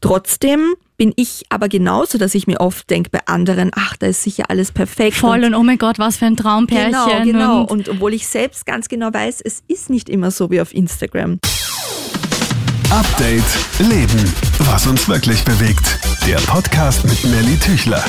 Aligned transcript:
Trotzdem 0.00 0.74
bin 0.96 1.12
ich 1.16 1.44
aber 1.48 1.68
genauso, 1.68 2.18
dass 2.18 2.34
ich 2.34 2.46
mir 2.46 2.60
oft 2.60 2.88
denke 2.90 3.10
bei 3.10 3.20
anderen, 3.26 3.70
ach, 3.74 3.96
da 3.96 4.06
ist 4.06 4.22
sicher 4.22 4.44
alles 4.48 4.72
perfekt. 4.72 5.16
Voll 5.16 5.38
und, 5.38 5.44
und 5.46 5.54
oh 5.54 5.62
mein 5.62 5.78
Gott, 5.78 5.98
was 5.98 6.16
für 6.16 6.26
ein 6.26 6.36
Traumpärchen. 6.36 7.24
Genau, 7.24 7.24
genau. 7.24 7.60
Und, 7.62 7.88
und 7.88 7.88
obwohl 7.88 8.14
ich 8.14 8.26
selbst 8.26 8.66
ganz 8.66 8.88
genau 8.88 9.12
weiß, 9.12 9.40
es 9.42 9.62
ist 9.68 9.90
nicht 9.90 10.08
immer 10.08 10.30
so 10.30 10.50
wie 10.50 10.60
auf 10.60 10.74
Instagram. 10.74 11.38
Update 12.90 13.44
Leben. 13.78 14.34
Was 14.60 14.86
uns 14.86 15.08
wirklich 15.08 15.44
bewegt. 15.44 15.98
Der 16.26 16.38
Podcast 16.38 17.04
mit 17.04 17.22
Nelly 17.24 17.56
Tüchler. 17.58 18.04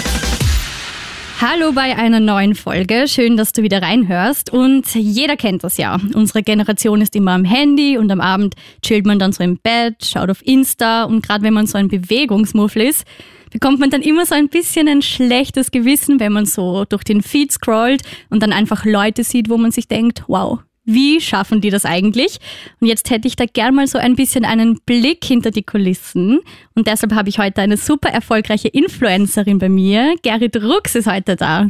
Hallo 1.41 1.71
bei 1.71 1.97
einer 1.97 2.19
neuen 2.19 2.53
Folge. 2.53 3.05
Schön, 3.07 3.35
dass 3.35 3.51
du 3.51 3.63
wieder 3.63 3.81
reinhörst. 3.81 4.53
Und 4.53 4.93
jeder 4.93 5.35
kennt 5.35 5.63
das 5.63 5.77
ja. 5.77 5.99
Unsere 6.13 6.43
Generation 6.43 7.01
ist 7.01 7.15
immer 7.15 7.31
am 7.31 7.45
Handy 7.45 7.97
und 7.97 8.11
am 8.11 8.21
Abend 8.21 8.53
chillt 8.83 9.07
man 9.07 9.17
dann 9.17 9.31
so 9.31 9.43
im 9.43 9.57
Bett, 9.57 10.05
schaut 10.05 10.29
auf 10.29 10.45
Insta 10.45 11.05
und 11.05 11.25
gerade 11.25 11.43
wenn 11.43 11.55
man 11.55 11.65
so 11.65 11.79
ein 11.79 11.87
Bewegungsmuffel 11.87 12.83
ist, 12.83 13.07
bekommt 13.49 13.79
man 13.79 13.89
dann 13.89 14.03
immer 14.03 14.27
so 14.27 14.35
ein 14.35 14.49
bisschen 14.49 14.87
ein 14.87 15.01
schlechtes 15.01 15.71
Gewissen, 15.71 16.19
wenn 16.19 16.31
man 16.31 16.45
so 16.45 16.85
durch 16.85 17.03
den 17.03 17.23
Feed 17.23 17.51
scrollt 17.51 18.03
und 18.29 18.43
dann 18.43 18.53
einfach 18.53 18.85
Leute 18.85 19.23
sieht, 19.23 19.49
wo 19.49 19.57
man 19.57 19.71
sich 19.71 19.87
denkt, 19.87 20.25
wow, 20.27 20.59
wie 20.83 21.21
schaffen 21.21 21.61
die 21.61 21.69
das 21.69 21.85
eigentlich? 21.85 22.39
Und 22.79 22.87
jetzt 22.87 23.09
hätte 23.09 23.27
ich 23.27 23.35
da 23.35 23.45
gern 23.45 23.75
mal 23.75 23.87
so 23.87 23.97
ein 23.97 24.15
bisschen 24.15 24.45
einen 24.45 24.79
Blick 24.85 25.23
hinter 25.23 25.51
die 25.51 25.63
Kulissen. 25.63 26.39
Und 26.75 26.87
deshalb 26.87 27.13
habe 27.13 27.29
ich 27.29 27.39
heute 27.39 27.61
eine 27.61 27.77
super 27.77 28.09
erfolgreiche 28.09 28.67
Influencerin 28.67 29.59
bei 29.59 29.69
mir. 29.69 30.15
Gerrit 30.23 30.57
Rux 30.57 30.95
ist 30.95 31.07
heute 31.07 31.35
da. 31.35 31.67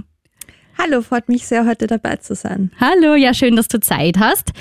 Hallo, 0.78 1.02
freut 1.02 1.30
mich 1.30 1.46
sehr, 1.46 1.66
heute 1.66 1.88
dabei 1.88 2.16
zu 2.16 2.34
sein. 2.34 2.72
Hallo, 2.80 3.16
ja, 3.16 3.34
schön, 3.34 3.56
dass 3.56 3.68
du 3.68 3.80
Zeit 3.80 4.18
hast. 4.18 4.52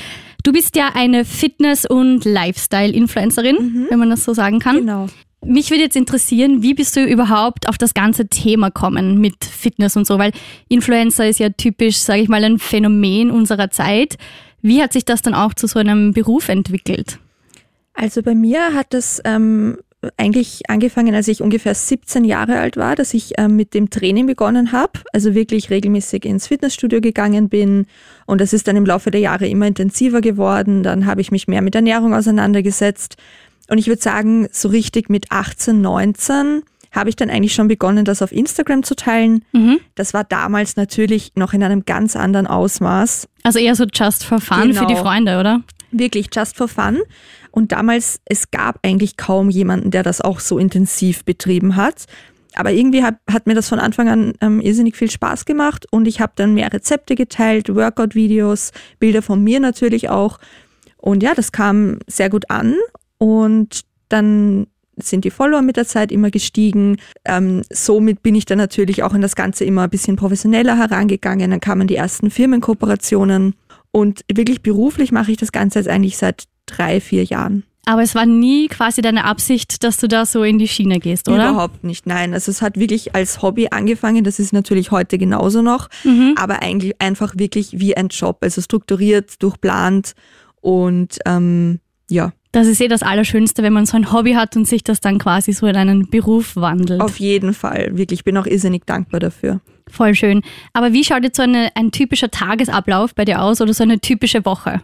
Du 0.42 0.52
bist 0.52 0.76
ja 0.76 0.90
eine 0.94 1.24
Fitness- 1.24 1.86
und 1.86 2.24
Lifestyle-Influencerin, 2.24 3.56
mhm. 3.56 3.86
wenn 3.88 3.98
man 3.98 4.10
das 4.10 4.24
so 4.24 4.34
sagen 4.34 4.58
kann. 4.58 4.76
Genau. 4.76 5.06
Mich 5.42 5.70
würde 5.70 5.84
jetzt 5.84 5.96
interessieren, 5.96 6.62
wie 6.62 6.74
bist 6.74 6.96
du 6.96 7.04
überhaupt 7.04 7.66
auf 7.68 7.78
das 7.78 7.94
ganze 7.94 8.28
Thema 8.28 8.70
kommen 8.70 9.18
mit 9.18 9.44
Fitness 9.44 9.96
und 9.96 10.06
so, 10.06 10.18
weil 10.18 10.32
Influencer 10.68 11.28
ist 11.28 11.40
ja 11.40 11.48
typisch, 11.48 11.96
sage 11.96 12.20
ich 12.20 12.28
mal, 12.28 12.44
ein 12.44 12.58
Phänomen 12.58 13.30
unserer 13.30 13.70
Zeit. 13.70 14.18
Wie 14.60 14.82
hat 14.82 14.92
sich 14.92 15.06
das 15.06 15.22
dann 15.22 15.34
auch 15.34 15.54
zu 15.54 15.66
so 15.66 15.78
einem 15.78 16.12
Beruf 16.12 16.50
entwickelt? 16.50 17.18
Also 17.94 18.22
bei 18.22 18.34
mir 18.34 18.74
hat 18.74 18.92
das 18.92 19.22
ähm, 19.24 19.78
eigentlich 20.18 20.62
angefangen, 20.68 21.14
als 21.14 21.28
ich 21.28 21.42
ungefähr 21.42 21.74
17 21.74 22.24
Jahre 22.24 22.58
alt 22.58 22.76
war, 22.76 22.94
dass 22.94 23.14
ich 23.14 23.32
ähm, 23.38 23.56
mit 23.56 23.74
dem 23.74 23.90
Training 23.90 24.26
begonnen 24.26 24.72
habe, 24.72 25.00
also 25.12 25.34
wirklich 25.34 25.70
regelmäßig 25.70 26.24
ins 26.24 26.46
Fitnessstudio 26.46 27.00
gegangen 27.00 27.48
bin 27.48 27.86
und 28.26 28.40
das 28.40 28.52
ist 28.52 28.68
dann 28.68 28.76
im 28.76 28.86
Laufe 28.86 29.10
der 29.10 29.20
Jahre 29.20 29.46
immer 29.48 29.66
intensiver 29.66 30.20
geworden. 30.20 30.82
Dann 30.82 31.06
habe 31.06 31.20
ich 31.20 31.30
mich 31.30 31.48
mehr 31.48 31.62
mit 31.62 31.74
Ernährung 31.74 32.14
auseinandergesetzt 32.14 33.16
und 33.70 33.78
ich 33.78 33.86
würde 33.86 34.02
sagen, 34.02 34.48
so 34.50 34.68
richtig 34.68 35.08
mit 35.08 35.30
18, 35.30 35.80
19 35.80 36.62
habe 36.92 37.08
ich 37.08 37.16
dann 37.16 37.30
eigentlich 37.30 37.54
schon 37.54 37.68
begonnen, 37.68 38.04
das 38.04 38.20
auf 38.20 38.32
Instagram 38.32 38.82
zu 38.82 38.96
teilen. 38.96 39.44
Mhm. 39.52 39.78
Das 39.94 40.12
war 40.12 40.24
damals 40.24 40.76
natürlich 40.76 41.32
noch 41.36 41.52
in 41.52 41.62
einem 41.62 41.84
ganz 41.84 42.16
anderen 42.16 42.48
Ausmaß. 42.48 43.28
Also 43.44 43.60
eher 43.60 43.76
so 43.76 43.84
just 43.84 44.24
for 44.24 44.40
fun 44.40 44.62
genau. 44.62 44.80
für 44.80 44.86
die 44.86 44.94
genau. 44.94 45.04
Freunde, 45.04 45.38
oder? 45.38 45.62
Wirklich 45.92 46.28
just 46.34 46.56
for 46.56 46.66
fun. 46.66 46.98
Und 47.52 47.70
damals, 47.70 48.20
es 48.24 48.50
gab 48.50 48.80
eigentlich 48.84 49.16
kaum 49.16 49.50
jemanden, 49.50 49.92
der 49.92 50.02
das 50.02 50.20
auch 50.20 50.40
so 50.40 50.58
intensiv 50.58 51.24
betrieben 51.24 51.76
hat. 51.76 52.06
Aber 52.54 52.72
irgendwie 52.72 53.04
hat, 53.04 53.18
hat 53.30 53.46
mir 53.46 53.54
das 53.54 53.68
von 53.68 53.78
Anfang 53.78 54.08
an 54.08 54.32
ähm, 54.40 54.60
irrsinnig 54.60 54.96
viel 54.96 55.10
Spaß 55.10 55.44
gemacht 55.44 55.86
und 55.92 56.08
ich 56.08 56.20
habe 56.20 56.32
dann 56.34 56.54
mehr 56.54 56.72
Rezepte 56.72 57.14
geteilt, 57.14 57.72
Workout-Videos, 57.72 58.72
Bilder 58.98 59.22
von 59.22 59.44
mir 59.44 59.60
natürlich 59.60 60.08
auch. 60.08 60.38
Und 60.96 61.22
ja, 61.22 61.34
das 61.34 61.52
kam 61.52 61.98
sehr 62.08 62.28
gut 62.28 62.50
an 62.50 62.74
und 63.20 63.82
dann 64.08 64.66
sind 64.96 65.24
die 65.24 65.30
Follower 65.30 65.62
mit 65.62 65.76
der 65.76 65.86
Zeit 65.86 66.10
immer 66.10 66.30
gestiegen. 66.30 66.96
Ähm, 67.24 67.62
somit 67.70 68.22
bin 68.22 68.34
ich 68.34 68.46
dann 68.46 68.58
natürlich 68.58 69.02
auch 69.02 69.14
in 69.14 69.20
das 69.20 69.36
Ganze 69.36 69.64
immer 69.64 69.84
ein 69.84 69.90
bisschen 69.90 70.16
professioneller 70.16 70.76
herangegangen. 70.76 71.50
Dann 71.50 71.60
kamen 71.60 71.86
die 71.86 71.96
ersten 71.96 72.30
Firmenkooperationen 72.30 73.54
und 73.92 74.24
wirklich 74.32 74.62
beruflich 74.62 75.12
mache 75.12 75.32
ich 75.32 75.36
das 75.36 75.52
Ganze 75.52 75.78
jetzt 75.78 75.88
eigentlich 75.88 76.16
seit 76.16 76.44
drei, 76.66 77.00
vier 77.00 77.24
Jahren. 77.24 77.64
Aber 77.86 78.02
es 78.02 78.14
war 78.14 78.26
nie 78.26 78.68
quasi 78.68 79.00
deine 79.02 79.24
Absicht, 79.24 79.82
dass 79.84 79.96
du 79.96 80.06
da 80.06 80.26
so 80.26 80.42
in 80.42 80.58
die 80.58 80.68
Schiene 80.68 80.98
gehst, 80.98 81.28
oder? 81.28 81.50
Überhaupt 81.50 81.82
nicht, 81.82 82.06
nein. 82.06 82.34
Also 82.34 82.50
es 82.50 82.62
hat 82.62 82.78
wirklich 82.78 83.14
als 83.14 83.42
Hobby 83.42 83.68
angefangen, 83.70 84.22
das 84.22 84.38
ist 84.38 84.52
natürlich 84.52 84.90
heute 84.90 85.18
genauso 85.18 85.62
noch, 85.62 85.88
mhm. 86.04 86.34
aber 86.36 86.62
eigentlich 86.62 87.00
einfach 87.00 87.34
wirklich 87.36 87.80
wie 87.80 87.96
ein 87.96 88.08
Job, 88.08 88.38
also 88.42 88.60
strukturiert, 88.60 89.42
durchplant 89.42 90.14
und 90.60 91.18
ähm, 91.26 91.80
ja. 92.10 92.32
Das 92.52 92.66
ist 92.66 92.80
eh 92.80 92.88
das 92.88 93.02
Allerschönste, 93.02 93.62
wenn 93.62 93.72
man 93.72 93.86
so 93.86 93.96
ein 93.96 94.12
Hobby 94.12 94.32
hat 94.32 94.56
und 94.56 94.66
sich 94.66 94.82
das 94.82 95.00
dann 95.00 95.18
quasi 95.18 95.52
so 95.52 95.66
in 95.66 95.76
einen 95.76 96.08
Beruf 96.08 96.56
wandelt. 96.56 97.00
Auf 97.00 97.20
jeden 97.20 97.54
Fall, 97.54 97.96
wirklich. 97.96 98.20
Ich 98.20 98.24
bin 98.24 98.36
auch 98.36 98.46
irrsinnig 98.46 98.86
dankbar 98.86 99.20
dafür. 99.20 99.60
Voll 99.88 100.14
schön. 100.14 100.42
Aber 100.72 100.92
wie 100.92 101.04
schaut 101.04 101.22
jetzt 101.22 101.36
so 101.36 101.42
eine, 101.42 101.70
ein 101.74 101.92
typischer 101.92 102.30
Tagesablauf 102.30 103.14
bei 103.14 103.24
dir 103.24 103.42
aus 103.42 103.60
oder 103.60 103.72
so 103.72 103.82
eine 103.82 104.00
typische 104.00 104.44
Woche? 104.44 104.80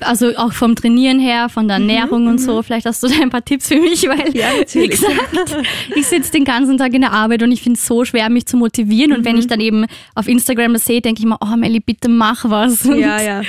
Also 0.00 0.36
auch 0.36 0.52
vom 0.52 0.74
Trainieren 0.74 1.18
her, 1.18 1.48
von 1.48 1.66
der 1.66 1.78
mhm, 1.78 1.88
Ernährung 1.88 2.22
mhm, 2.24 2.30
und 2.30 2.38
so. 2.38 2.62
Vielleicht 2.62 2.86
hast 2.86 3.02
du 3.02 3.08
da 3.08 3.14
ein 3.22 3.30
paar 3.30 3.44
Tipps 3.44 3.68
für 3.68 3.80
mich, 3.80 4.06
weil, 4.06 4.36
ja, 4.36 4.48
wie 4.72 4.88
gesagt, 4.88 5.56
ich 5.96 6.06
sitze 6.06 6.32
den 6.32 6.44
ganzen 6.44 6.76
Tag 6.76 6.92
in 6.94 7.00
der 7.00 7.12
Arbeit 7.12 7.42
und 7.42 7.52
ich 7.52 7.62
finde 7.62 7.78
es 7.78 7.86
so 7.86 8.04
schwer, 8.04 8.28
mich 8.28 8.46
zu 8.46 8.56
motivieren. 8.56 9.12
Und 9.12 9.20
mhm. 9.20 9.24
wenn 9.24 9.38
ich 9.38 9.46
dann 9.46 9.60
eben 9.60 9.86
auf 10.14 10.28
Instagram 10.28 10.74
das 10.74 10.84
sehe, 10.84 11.00
denke 11.00 11.20
ich 11.20 11.26
mir, 11.26 11.38
oh 11.40 11.56
Melli, 11.56 11.80
bitte 11.80 12.08
mach 12.08 12.44
was. 12.50 12.84
Ja, 12.84 13.20
ja. 13.22 13.42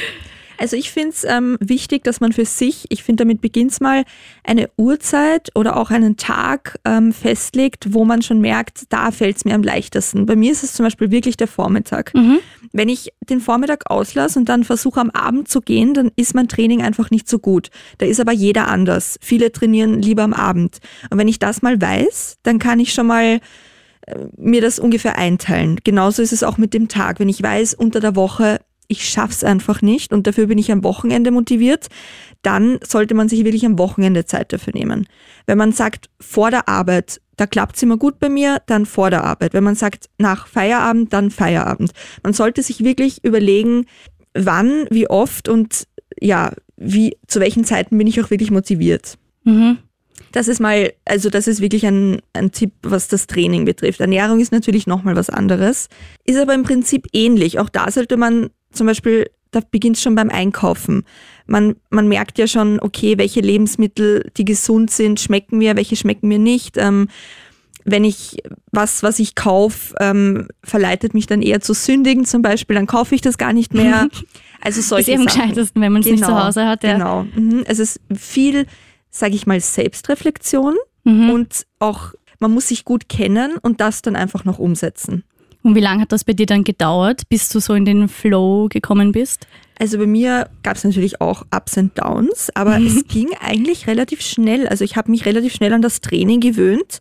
Also 0.59 0.75
ich 0.75 0.91
finde 0.91 1.09
es 1.09 1.23
ähm, 1.23 1.57
wichtig, 1.61 2.03
dass 2.03 2.19
man 2.19 2.33
für 2.33 2.43
sich, 2.43 2.85
ich 2.89 3.03
finde, 3.03 3.23
damit 3.23 3.39
beginnt 3.39 3.71
es 3.71 3.79
mal, 3.79 4.03
eine 4.43 4.69
Uhrzeit 4.75 5.49
oder 5.55 5.77
auch 5.77 5.89
einen 5.89 6.17
Tag 6.17 6.79
ähm, 6.83 7.13
festlegt, 7.13 7.93
wo 7.93 8.03
man 8.03 8.21
schon 8.21 8.41
merkt, 8.41 8.83
da 8.89 9.11
fällt 9.11 9.37
es 9.37 9.45
mir 9.45 9.55
am 9.55 9.63
leichtesten. 9.63 10.25
Bei 10.25 10.35
mir 10.35 10.51
ist 10.51 10.63
es 10.63 10.73
zum 10.73 10.85
Beispiel 10.85 11.11
wirklich 11.11 11.37
der 11.37 11.47
Vormittag. 11.47 12.13
Mhm. 12.13 12.39
Wenn 12.73 12.89
ich 12.89 13.13
den 13.29 13.39
Vormittag 13.39 13.89
auslasse 13.89 14.37
und 14.37 14.49
dann 14.49 14.65
versuche 14.65 14.99
am 14.99 15.11
Abend 15.11 15.47
zu 15.47 15.61
gehen, 15.61 15.93
dann 15.93 16.11
ist 16.17 16.35
mein 16.35 16.49
Training 16.49 16.81
einfach 16.81 17.09
nicht 17.09 17.29
so 17.29 17.39
gut. 17.39 17.69
Da 17.97 18.05
ist 18.05 18.19
aber 18.19 18.33
jeder 18.33 18.67
anders. 18.67 19.17
Viele 19.21 19.53
trainieren 19.53 20.01
lieber 20.01 20.23
am 20.23 20.33
Abend. 20.33 20.79
Und 21.09 21.17
wenn 21.17 21.29
ich 21.29 21.39
das 21.39 21.61
mal 21.61 21.81
weiß, 21.81 22.37
dann 22.43 22.59
kann 22.59 22.81
ich 22.81 22.93
schon 22.93 23.07
mal 23.07 23.39
äh, 24.07 24.15
mir 24.35 24.61
das 24.61 24.77
ungefähr 24.77 25.17
einteilen. 25.17 25.79
Genauso 25.85 26.21
ist 26.21 26.33
es 26.33 26.43
auch 26.43 26.57
mit 26.57 26.73
dem 26.73 26.89
Tag. 26.89 27.19
Wenn 27.21 27.29
ich 27.29 27.41
weiß, 27.41 27.75
unter 27.75 28.01
der 28.01 28.17
Woche 28.17 28.59
ich 28.89 29.07
schaff's 29.07 29.43
einfach 29.43 29.81
nicht 29.81 30.11
und 30.11 30.27
dafür 30.27 30.47
bin 30.47 30.57
ich 30.57 30.71
am 30.71 30.83
Wochenende 30.83 31.31
motiviert, 31.31 31.87
dann 32.41 32.79
sollte 32.83 33.13
man 33.13 33.29
sich 33.29 33.45
wirklich 33.45 33.65
am 33.65 33.77
Wochenende 33.77 34.25
Zeit 34.25 34.51
dafür 34.51 34.73
nehmen. 34.73 35.07
Wenn 35.45 35.59
man 35.59 35.71
sagt, 35.71 36.09
vor 36.19 36.49
der 36.49 36.67
Arbeit, 36.67 37.21
da 37.37 37.45
klappt's 37.45 37.83
immer 37.83 37.97
gut 37.97 38.19
bei 38.19 38.29
mir, 38.29 38.61
dann 38.65 38.87
vor 38.87 39.11
der 39.11 39.23
Arbeit. 39.23 39.53
Wenn 39.53 39.63
man 39.63 39.75
sagt, 39.75 40.09
nach 40.17 40.47
Feierabend, 40.47 41.13
dann 41.13 41.29
Feierabend. 41.29 41.91
Man 42.23 42.33
sollte 42.33 42.63
sich 42.63 42.83
wirklich 42.83 43.23
überlegen, 43.23 43.85
wann, 44.33 44.87
wie 44.89 45.07
oft 45.07 45.47
und 45.47 45.87
ja, 46.19 46.51
wie, 46.75 47.15
zu 47.27 47.39
welchen 47.39 47.65
Zeiten 47.65 47.97
bin 47.97 48.07
ich 48.07 48.19
auch 48.19 48.31
wirklich 48.31 48.49
motiviert. 48.49 49.19
Mhm. 49.43 49.77
Das 50.31 50.47
ist 50.47 50.59
mal, 50.59 50.93
also 51.05 51.29
das 51.29 51.47
ist 51.47 51.61
wirklich 51.61 51.85
ein, 51.85 52.21
ein 52.33 52.51
Tipp, 52.51 52.73
was 52.81 53.07
das 53.07 53.27
Training 53.27 53.65
betrifft. 53.65 53.99
Ernährung 53.99 54.39
ist 54.39 54.51
natürlich 54.51 54.87
nochmal 54.87 55.15
was 55.15 55.29
anderes, 55.29 55.89
ist 56.25 56.39
aber 56.39 56.55
im 56.55 56.63
Prinzip 56.63 57.07
ähnlich. 57.13 57.59
Auch 57.59 57.69
da 57.69 57.91
sollte 57.91 58.17
man 58.17 58.49
zum 58.71 58.87
Beispiel, 58.87 59.29
da 59.51 59.61
beginnt 59.71 59.97
es 59.97 60.03
schon 60.03 60.15
beim 60.15 60.29
Einkaufen. 60.29 61.03
Man, 61.47 61.75
man 61.89 62.07
merkt 62.07 62.37
ja 62.37 62.47
schon, 62.47 62.79
okay, 62.79 63.17
welche 63.17 63.41
Lebensmittel, 63.41 64.29
die 64.37 64.45
gesund 64.45 64.91
sind, 64.91 65.19
schmecken 65.19 65.57
mir, 65.57 65.75
welche 65.75 65.95
schmecken 65.95 66.27
mir 66.27 66.39
nicht. 66.39 66.77
Ähm, 66.77 67.07
wenn 67.85 68.03
ich 68.03 68.37
was, 68.71 69.03
was 69.03 69.19
ich 69.19 69.35
kaufe, 69.35 69.95
ähm, 69.99 70.47
verleitet 70.63 71.13
mich 71.13 71.27
dann 71.27 71.41
eher 71.41 71.61
zu 71.61 71.73
sündigen 71.73 72.25
zum 72.25 72.41
Beispiel, 72.41 72.75
dann 72.75 72.87
kaufe 72.87 73.15
ich 73.15 73.21
das 73.21 73.37
gar 73.37 73.53
nicht 73.53 73.73
mehr. 73.73 74.07
Also 74.61 74.81
solche 74.81 75.13
ist 75.13 75.19
eben 75.19 75.21
am 75.21 75.27
gescheitesten, 75.27 75.81
wenn 75.81 75.93
man 75.93 76.01
es 76.01 76.05
genau, 76.05 76.17
nicht 76.17 76.25
zu 76.25 76.43
Hause 76.43 76.67
hat. 76.67 76.83
Ja. 76.83 76.91
Genau. 76.91 77.23
Mhm. 77.23 77.63
Es 77.65 77.79
ist 77.79 78.01
viel, 78.13 78.65
sage 79.09 79.33
ich 79.33 79.47
mal, 79.47 79.61
Selbstreflexion 79.61 80.75
mhm. 81.05 81.29
und 81.29 81.65
auch 81.79 82.11
man 82.39 82.51
muss 82.51 82.67
sich 82.67 82.83
gut 82.83 83.07
kennen 83.07 83.57
und 83.61 83.79
das 83.79 84.01
dann 84.01 84.17
einfach 84.17 84.43
noch 84.43 84.59
umsetzen. 84.59 85.23
Und 85.61 85.75
wie 85.75 85.81
lange 85.81 86.01
hat 86.01 86.11
das 86.11 86.23
bei 86.23 86.33
dir 86.33 86.45
dann 86.45 86.63
gedauert, 86.63 87.23
bis 87.29 87.49
du 87.49 87.59
so 87.59 87.73
in 87.73 87.85
den 87.85 88.07
Flow 88.07 88.67
gekommen 88.69 89.11
bist? 89.11 89.47
Also 89.77 89.97
bei 89.97 90.07
mir 90.07 90.49
gab 90.63 90.77
es 90.77 90.83
natürlich 90.83 91.21
auch 91.21 91.45
Ups 91.55 91.77
und 91.77 91.97
Downs, 91.97 92.49
aber 92.53 92.79
mhm. 92.79 92.87
es 92.87 93.07
ging 93.07 93.29
eigentlich 93.39 93.87
relativ 93.87 94.21
schnell. 94.21 94.67
Also 94.67 94.83
ich 94.83 94.95
habe 94.95 95.11
mich 95.11 95.25
relativ 95.25 95.53
schnell 95.53 95.73
an 95.73 95.81
das 95.81 96.01
Training 96.01 96.39
gewöhnt. 96.39 96.99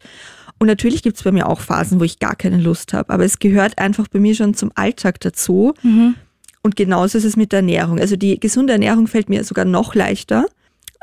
Und 0.59 0.67
natürlich 0.67 1.03
gibt 1.03 1.17
es 1.17 1.23
bei 1.23 1.31
mir 1.31 1.49
auch 1.49 1.61
Phasen, 1.61 2.01
wo 2.01 2.05
ich 2.05 2.19
gar 2.19 2.35
keine 2.35 2.59
Lust 2.59 2.93
habe. 2.93 3.13
Aber 3.13 3.25
es 3.25 3.39
gehört 3.39 3.79
einfach 3.79 4.09
bei 4.09 4.19
mir 4.19 4.35
schon 4.35 4.55
zum 4.55 4.73
Alltag 4.75 5.21
dazu. 5.21 5.75
Mhm. 5.83 6.17
Und 6.63 6.75
genauso 6.75 7.19
ist 7.19 7.25
es 7.25 7.37
mit 7.37 7.53
der 7.53 7.61
Ernährung. 7.61 8.01
Also 8.01 8.17
die 8.17 8.41
gesunde 8.41 8.73
Ernährung 8.73 9.07
fällt 9.07 9.29
mir 9.29 9.45
sogar 9.45 9.65
noch 9.65 9.95
leichter. 9.95 10.47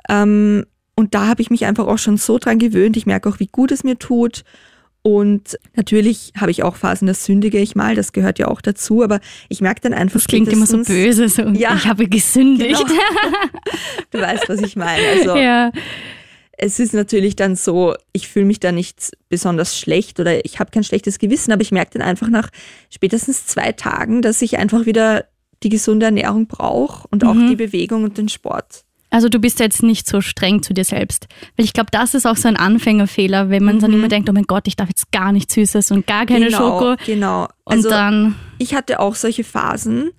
Ähm, 0.10 0.66
und 0.96 1.14
da 1.14 1.28
habe 1.28 1.42
ich 1.42 1.50
mich 1.50 1.66
einfach 1.66 1.88
auch 1.88 1.98
schon 1.98 2.18
so 2.18 2.38
dran 2.38 2.60
gewöhnt. 2.60 2.98
Ich 2.98 3.06
merke 3.06 3.30
auch, 3.30 3.40
wie 3.40 3.48
gut 3.48 3.72
es 3.72 3.84
mir 3.84 3.98
tut. 3.98 4.44
Und 5.08 5.60
natürlich 5.76 6.34
habe 6.36 6.50
ich 6.50 6.64
auch 6.64 6.76
Phasen, 6.76 7.06
das 7.06 7.26
sündige 7.26 7.60
ich 7.60 7.76
mal, 7.76 7.94
das 7.94 8.12
gehört 8.12 8.40
ja 8.40 8.48
auch 8.48 8.60
dazu, 8.60 9.04
aber 9.04 9.20
ich 9.50 9.62
merke 9.62 9.82
dann 9.82 9.94
einfach. 9.94 10.16
Das 10.20 10.28
klingt 10.28 10.52
immer 10.52 10.66
so 10.66 10.82
böse, 10.82 11.30
so 11.30 11.44
ja, 11.44 11.76
ich 11.76 11.86
habe 11.86 12.08
gesündigt. 12.08 12.84
Genau. 12.88 12.92
Du 14.10 14.20
weißt, 14.20 14.50
was 14.50 14.62
ich 14.62 14.76
meine. 14.76 15.04
Also, 15.08 15.36
ja. 15.36 15.72
es 16.58 16.80
ist 16.80 16.96
natürlich 16.96 17.36
dann 17.36 17.56
so, 17.56 17.94
ich 18.14 18.28
fühle 18.28 18.46
mich 18.46 18.60
da 18.60 18.72
nicht 18.72 19.12
besonders 19.30 19.78
schlecht 19.78 20.20
oder 20.20 20.44
ich 20.44 20.60
habe 20.60 20.72
kein 20.72 20.84
schlechtes 20.84 21.20
Gewissen, 21.20 21.52
aber 21.52 21.62
ich 21.62 21.72
merke 21.72 22.00
dann 22.00 22.02
einfach 22.02 22.30
nach 22.30 22.50
spätestens 22.90 23.46
zwei 23.46 23.74
Tagen, 23.74 24.24
dass 24.24 24.42
ich 24.42 24.58
einfach 24.58 24.88
wieder 24.88 25.26
die 25.62 25.70
gesunde 25.70 26.08
Ernährung 26.08 26.48
brauche 26.48 27.08
und 27.12 27.24
auch 27.26 27.36
Mhm. 27.36 27.50
die 27.50 27.56
Bewegung 27.58 28.06
und 28.06 28.18
den 28.18 28.30
Sport. 28.30 28.85
Also 29.16 29.30
du 29.30 29.40
bist 29.40 29.62
jetzt 29.62 29.82
nicht 29.82 30.10
so 30.10 30.20
streng 30.20 30.62
zu 30.62 30.74
dir 30.74 30.84
selbst. 30.84 31.28
Weil 31.56 31.64
ich 31.64 31.72
glaube, 31.72 31.88
das 31.90 32.16
ist 32.16 32.26
auch 32.26 32.36
so 32.36 32.50
ein 32.50 32.58
Anfängerfehler, 32.58 33.50
wenn 33.50 33.64
man 33.64 33.80
dann 33.80 33.94
immer 33.94 34.10
denkt, 34.10 34.30
oh 34.30 34.34
mein 34.34 34.44
Gott, 34.44 34.68
ich 34.68 34.76
darf 34.76 34.90
jetzt 34.90 35.10
gar 35.14 35.32
nichts 35.32 35.54
Süßes 35.54 35.92
und 35.92 36.06
gar 36.06 36.26
keine 36.26 36.48
genau, 36.48 36.58
Schoko. 36.58 36.96
Genau. 37.06 37.44
Und 37.64 37.78
Also 37.78 37.90
dann, 37.90 38.36
ich 38.58 38.76
hatte 38.76 39.00
auch 39.00 39.16
solche 39.16 39.46
Phasen, 39.46 40.12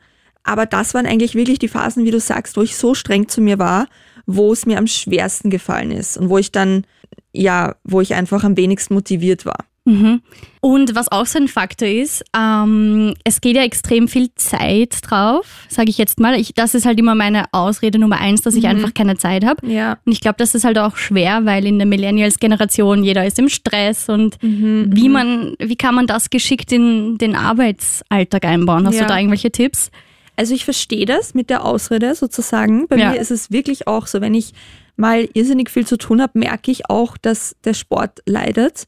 aber 0.44 0.64
das 0.64 0.94
waren 0.94 1.04
eigentlich 1.04 1.34
wirklich 1.34 1.58
die 1.58 1.69
Phasen, 1.69 2.06
wie 2.06 2.10
du 2.10 2.20
sagst, 2.20 2.56
wo 2.56 2.62
ich 2.62 2.75
so 2.75 2.94
streng 2.94 3.28
zu 3.28 3.43
mir 3.43 3.58
war, 3.58 3.87
wo 4.25 4.50
es 4.50 4.64
mir 4.64 4.78
am 4.78 4.87
schwersten 4.87 5.50
gefallen 5.50 5.90
ist 5.90 6.16
und 6.16 6.31
wo 6.31 6.38
ich 6.38 6.50
dann, 6.50 6.87
ja, 7.34 7.76
wo 7.84 8.00
ich 8.00 8.14
einfach 8.14 8.44
am 8.44 8.56
wenigsten 8.56 8.94
motiviert 8.94 9.44
war. 9.44 9.66
Mhm. 9.87 10.21
Und 10.61 10.97
was 10.97 11.11
auch 11.12 11.27
so 11.27 11.38
ein 11.38 11.47
Faktor 11.49 11.87
ist, 11.87 12.25
ähm, 12.37 13.15
es 13.23 13.41
geht 13.41 13.55
ja 13.56 13.62
extrem 13.62 14.09
viel 14.09 14.31
Zeit 14.35 14.99
drauf, 15.03 15.47
sage 15.69 15.91
ich 15.91 15.97
jetzt 15.97 16.19
mal. 16.19 16.35
Ich, 16.41 16.55
das 16.55 16.75
ist 16.75 16.85
halt 16.87 16.99
immer 16.99 17.15
meine 17.15 17.44
Ausrede 17.53 17.99
Nummer 18.00 18.19
eins, 18.19 18.43
dass 18.43 18.56
ich 18.56 18.67
einfach 18.67 18.93
keine 18.93 19.17
Zeit 19.17 19.44
habe. 19.44 19.65
Ja. 19.67 19.99
Und 20.05 20.11
ich 20.12 20.21
glaube, 20.21 20.37
das 20.38 20.56
ist 20.56 20.65
halt 20.65 20.77
auch 20.79 20.97
schwer, 20.97 21.44
weil 21.44 21.65
in 21.67 21.79
der 21.79 21.87
Millennials-Generation 21.87 23.05
jeder 23.05 23.25
ist 23.25 23.38
im 23.38 23.49
Stress 23.49 24.09
und 24.09 24.43
Mhm, 24.43 24.91
wie 24.93 25.09
man, 25.09 25.55
wie 25.61 25.77
kann 25.77 25.94
man 25.94 26.06
das 26.09 26.31
geschickt 26.31 26.73
in 26.73 27.17
den 27.19 27.37
Arbeitsalltag 27.37 28.44
einbauen? 28.44 28.87
Hast 28.87 28.97
Ja. 28.97 29.03
du 29.03 29.09
da 29.09 29.17
irgendwelche 29.19 29.50
Tipps? 29.53 29.91
Also 30.37 30.53
ich 30.55 30.65
verstehe 30.65 31.06
das 31.06 31.33
mit 31.35 31.49
der 31.49 31.65
Ausrede 31.65 32.15
sozusagen. 32.15 32.88
Bei 32.88 32.97
Ja. 32.97 33.12
mir 33.12 33.21
ist 33.21 33.31
es 33.31 33.50
wirklich 33.53 33.87
auch 33.87 34.06
so, 34.09 34.21
wenn 34.21 34.35
ich 34.35 34.53
mal 34.97 35.29
irrsinnig 35.35 35.71
viel 35.71 35.87
zu 35.87 35.97
tun 35.97 36.21
habe, 36.21 36.38
merke 36.38 36.71
ich 36.71 36.91
auch, 36.91 37.17
dass 37.17 37.55
der 37.65 37.75
Sport 37.75 38.21
leidet. 38.27 38.87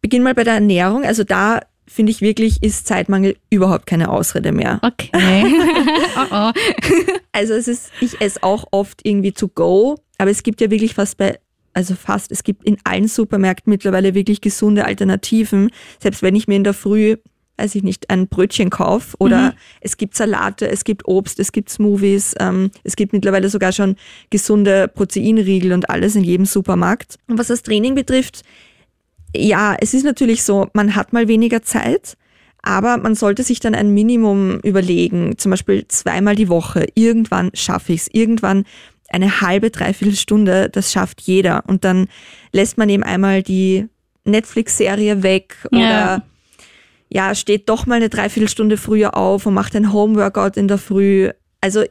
Ich 0.00 0.08
beginne 0.08 0.24
mal 0.24 0.34
bei 0.34 0.44
der 0.44 0.54
Ernährung. 0.54 1.04
Also 1.04 1.24
da 1.24 1.60
finde 1.86 2.10
ich 2.10 2.22
wirklich, 2.22 2.62
ist 2.62 2.86
Zeitmangel 2.86 3.36
überhaupt 3.50 3.84
keine 3.84 4.08
Ausrede 4.08 4.50
mehr. 4.50 4.80
Okay. 4.80 5.10
oh 6.16 6.26
oh. 6.30 6.52
Also 7.32 7.52
es 7.52 7.68
ist, 7.68 7.90
ich 8.00 8.18
esse 8.22 8.42
auch 8.42 8.64
oft 8.70 9.00
irgendwie 9.04 9.32
to 9.32 9.48
go, 9.48 9.98
aber 10.16 10.30
es 10.30 10.42
gibt 10.42 10.62
ja 10.62 10.70
wirklich 10.70 10.94
fast 10.94 11.18
bei, 11.18 11.38
also 11.74 11.94
fast, 11.94 12.32
es 12.32 12.44
gibt 12.44 12.64
in 12.64 12.78
allen 12.84 13.08
Supermärkten 13.08 13.70
mittlerweile 13.70 14.14
wirklich 14.14 14.40
gesunde 14.40 14.86
Alternativen. 14.86 15.70
Selbst 16.00 16.22
wenn 16.22 16.34
ich 16.34 16.48
mir 16.48 16.56
in 16.56 16.64
der 16.64 16.72
Früh, 16.72 17.16
weiß 17.58 17.74
ich 17.74 17.82
nicht, 17.82 18.08
ein 18.08 18.26
Brötchen 18.26 18.70
kaufe 18.70 19.14
oder 19.18 19.54
es 19.82 19.98
gibt 19.98 20.16
Salate, 20.16 20.66
es 20.66 20.84
gibt 20.84 21.06
Obst, 21.06 21.38
es 21.38 21.52
gibt 21.52 21.68
Smoothies, 21.68 22.34
ähm, 22.40 22.70
es 22.84 22.96
gibt 22.96 23.12
mittlerweile 23.12 23.50
sogar 23.50 23.72
schon 23.72 23.96
gesunde 24.30 24.88
Proteinriegel 24.88 25.74
und 25.74 25.90
alles 25.90 26.16
in 26.16 26.24
jedem 26.24 26.46
Supermarkt. 26.46 27.18
Und 27.26 27.38
was 27.38 27.48
das 27.48 27.62
Training 27.62 27.94
betrifft, 27.94 28.44
ja, 29.36 29.76
es 29.80 29.94
ist 29.94 30.04
natürlich 30.04 30.42
so, 30.42 30.68
man 30.72 30.94
hat 30.94 31.12
mal 31.12 31.28
weniger 31.28 31.62
Zeit, 31.62 32.16
aber 32.62 32.98
man 32.98 33.14
sollte 33.14 33.42
sich 33.42 33.60
dann 33.60 33.74
ein 33.74 33.94
Minimum 33.94 34.60
überlegen, 34.60 35.38
zum 35.38 35.50
Beispiel 35.50 35.86
zweimal 35.88 36.34
die 36.34 36.48
Woche. 36.48 36.86
Irgendwann 36.94 37.50
schaffe 37.54 37.92
ich 37.92 38.02
es. 38.02 38.08
Irgendwann 38.12 38.64
eine 39.08 39.40
halbe, 39.40 39.70
dreiviertel 39.70 40.16
Stunde, 40.16 40.68
das 40.70 40.92
schafft 40.92 41.20
jeder. 41.22 41.64
Und 41.66 41.84
dann 41.84 42.08
lässt 42.52 42.78
man 42.78 42.88
eben 42.88 43.02
einmal 43.02 43.42
die 43.42 43.88
Netflix-Serie 44.24 45.22
weg 45.22 45.56
oder 45.72 45.80
Ja. 45.80 46.22
ja, 47.08 47.34
steht 47.34 47.68
doch 47.68 47.86
mal 47.86 47.96
eine 47.96 48.08
Dreiviertelstunde 48.08 48.76
früher 48.76 49.16
auf 49.16 49.46
und 49.46 49.54
macht 49.54 49.74
ein 49.74 49.92
Homeworkout 49.92 50.56
in 50.56 50.68
der 50.68 50.78
Früh. 50.78 51.30
Also 51.60 51.84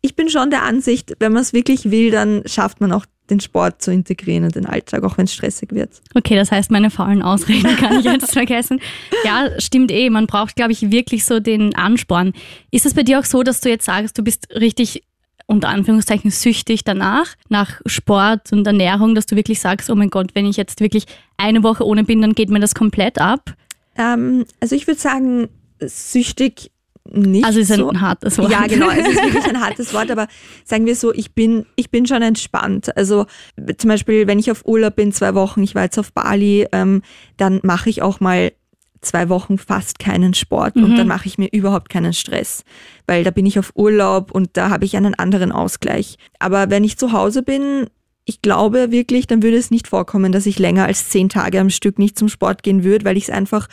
ich 0.00 0.16
bin 0.16 0.28
schon 0.28 0.50
der 0.50 0.62
Ansicht, 0.62 1.14
wenn 1.18 1.32
man 1.32 1.42
es 1.42 1.52
wirklich 1.52 1.90
will, 1.90 2.10
dann 2.10 2.42
schafft 2.46 2.80
man 2.80 2.92
auch 2.92 3.06
den 3.32 3.40
Sport 3.40 3.82
zu 3.82 3.92
integrieren 3.92 4.44
in 4.44 4.50
den 4.50 4.66
Alltag, 4.66 5.02
auch 5.04 5.18
wenn 5.18 5.24
es 5.24 5.34
stressig 5.34 5.72
wird. 5.72 5.90
Okay, 6.14 6.36
das 6.36 6.52
heißt, 6.52 6.70
meine 6.70 6.90
faulen 6.90 7.22
Ausreden 7.22 7.76
kann 7.76 7.98
ich 7.98 8.04
jetzt 8.04 8.32
vergessen. 8.32 8.80
Ja, 9.24 9.48
stimmt 9.58 9.90
eh. 9.90 10.10
Man 10.10 10.26
braucht, 10.26 10.56
glaube 10.56 10.72
ich, 10.72 10.90
wirklich 10.90 11.24
so 11.24 11.40
den 11.40 11.74
Ansporn. 11.74 12.32
Ist 12.70 12.86
es 12.86 12.94
bei 12.94 13.02
dir 13.02 13.18
auch 13.18 13.24
so, 13.24 13.42
dass 13.42 13.60
du 13.60 13.68
jetzt 13.68 13.86
sagst, 13.86 14.18
du 14.18 14.22
bist 14.22 14.48
richtig 14.54 15.02
unter 15.46 15.68
Anführungszeichen 15.68 16.30
süchtig 16.30 16.84
danach, 16.84 17.26
nach 17.48 17.80
Sport 17.86 18.52
und 18.52 18.66
Ernährung, 18.66 19.14
dass 19.14 19.26
du 19.26 19.36
wirklich 19.36 19.60
sagst, 19.60 19.90
oh 19.90 19.94
mein 19.94 20.10
Gott, 20.10 20.34
wenn 20.34 20.46
ich 20.46 20.56
jetzt 20.56 20.80
wirklich 20.80 21.04
eine 21.36 21.62
Woche 21.62 21.86
ohne 21.86 22.04
bin, 22.04 22.22
dann 22.22 22.34
geht 22.34 22.50
mir 22.50 22.60
das 22.60 22.74
komplett 22.74 23.18
ab? 23.18 23.54
Ähm, 23.96 24.44
also 24.60 24.76
ich 24.76 24.86
würde 24.86 25.00
sagen, 25.00 25.48
süchtig 25.80 26.71
nicht. 27.12 27.44
Also 27.44 27.60
ist 27.60 27.70
ein 27.70 27.78
so. 27.78 27.92
hartes 28.00 28.38
Wort. 28.38 28.50
Ja, 28.50 28.66
genau, 28.66 28.90
es 28.90 29.08
ist 29.08 29.22
wirklich 29.22 29.44
ein 29.46 29.60
hartes 29.64 29.92
Wort, 29.94 30.10
aber 30.10 30.28
sagen 30.64 30.86
wir 30.86 30.96
so, 30.96 31.12
ich 31.12 31.34
bin, 31.34 31.66
ich 31.76 31.90
bin 31.90 32.06
schon 32.06 32.22
entspannt. 32.22 32.96
Also 32.96 33.26
zum 33.78 33.88
Beispiel, 33.88 34.26
wenn 34.26 34.38
ich 34.38 34.50
auf 34.50 34.64
Urlaub 34.66 34.96
bin, 34.96 35.12
zwei 35.12 35.34
Wochen, 35.34 35.62
ich 35.62 35.74
war 35.74 35.84
jetzt 35.84 35.98
auf 35.98 36.12
Bali, 36.12 36.66
ähm, 36.72 37.02
dann 37.36 37.60
mache 37.62 37.90
ich 37.90 38.02
auch 38.02 38.20
mal 38.20 38.52
zwei 39.02 39.28
Wochen 39.28 39.58
fast 39.58 39.98
keinen 39.98 40.32
Sport 40.32 40.76
und 40.76 40.96
dann 40.96 41.08
mache 41.08 41.26
ich 41.26 41.36
mir 41.36 41.48
überhaupt 41.50 41.88
keinen 41.88 42.12
Stress, 42.12 42.64
weil 43.06 43.24
da 43.24 43.32
bin 43.32 43.46
ich 43.46 43.58
auf 43.58 43.72
Urlaub 43.74 44.30
und 44.30 44.50
da 44.52 44.70
habe 44.70 44.84
ich 44.84 44.96
einen 44.96 45.14
anderen 45.14 45.50
Ausgleich. 45.50 46.18
Aber 46.38 46.70
wenn 46.70 46.84
ich 46.84 46.96
zu 46.96 47.12
Hause 47.12 47.42
bin, 47.42 47.88
ich 48.24 48.42
glaube 48.42 48.92
wirklich, 48.92 49.26
dann 49.26 49.42
würde 49.42 49.56
es 49.56 49.70
nicht 49.70 49.88
vorkommen, 49.88 50.30
dass 50.30 50.46
ich 50.46 50.58
länger 50.58 50.86
als 50.86 51.08
zehn 51.08 51.28
Tage 51.28 51.58
am 51.58 51.70
Stück 51.70 51.98
nicht 51.98 52.16
zum 52.16 52.28
Sport 52.28 52.62
gehen 52.62 52.84
würde, 52.84 53.04
weil 53.04 53.16
ich 53.16 53.24
es 53.24 53.30
einfach 53.30 53.68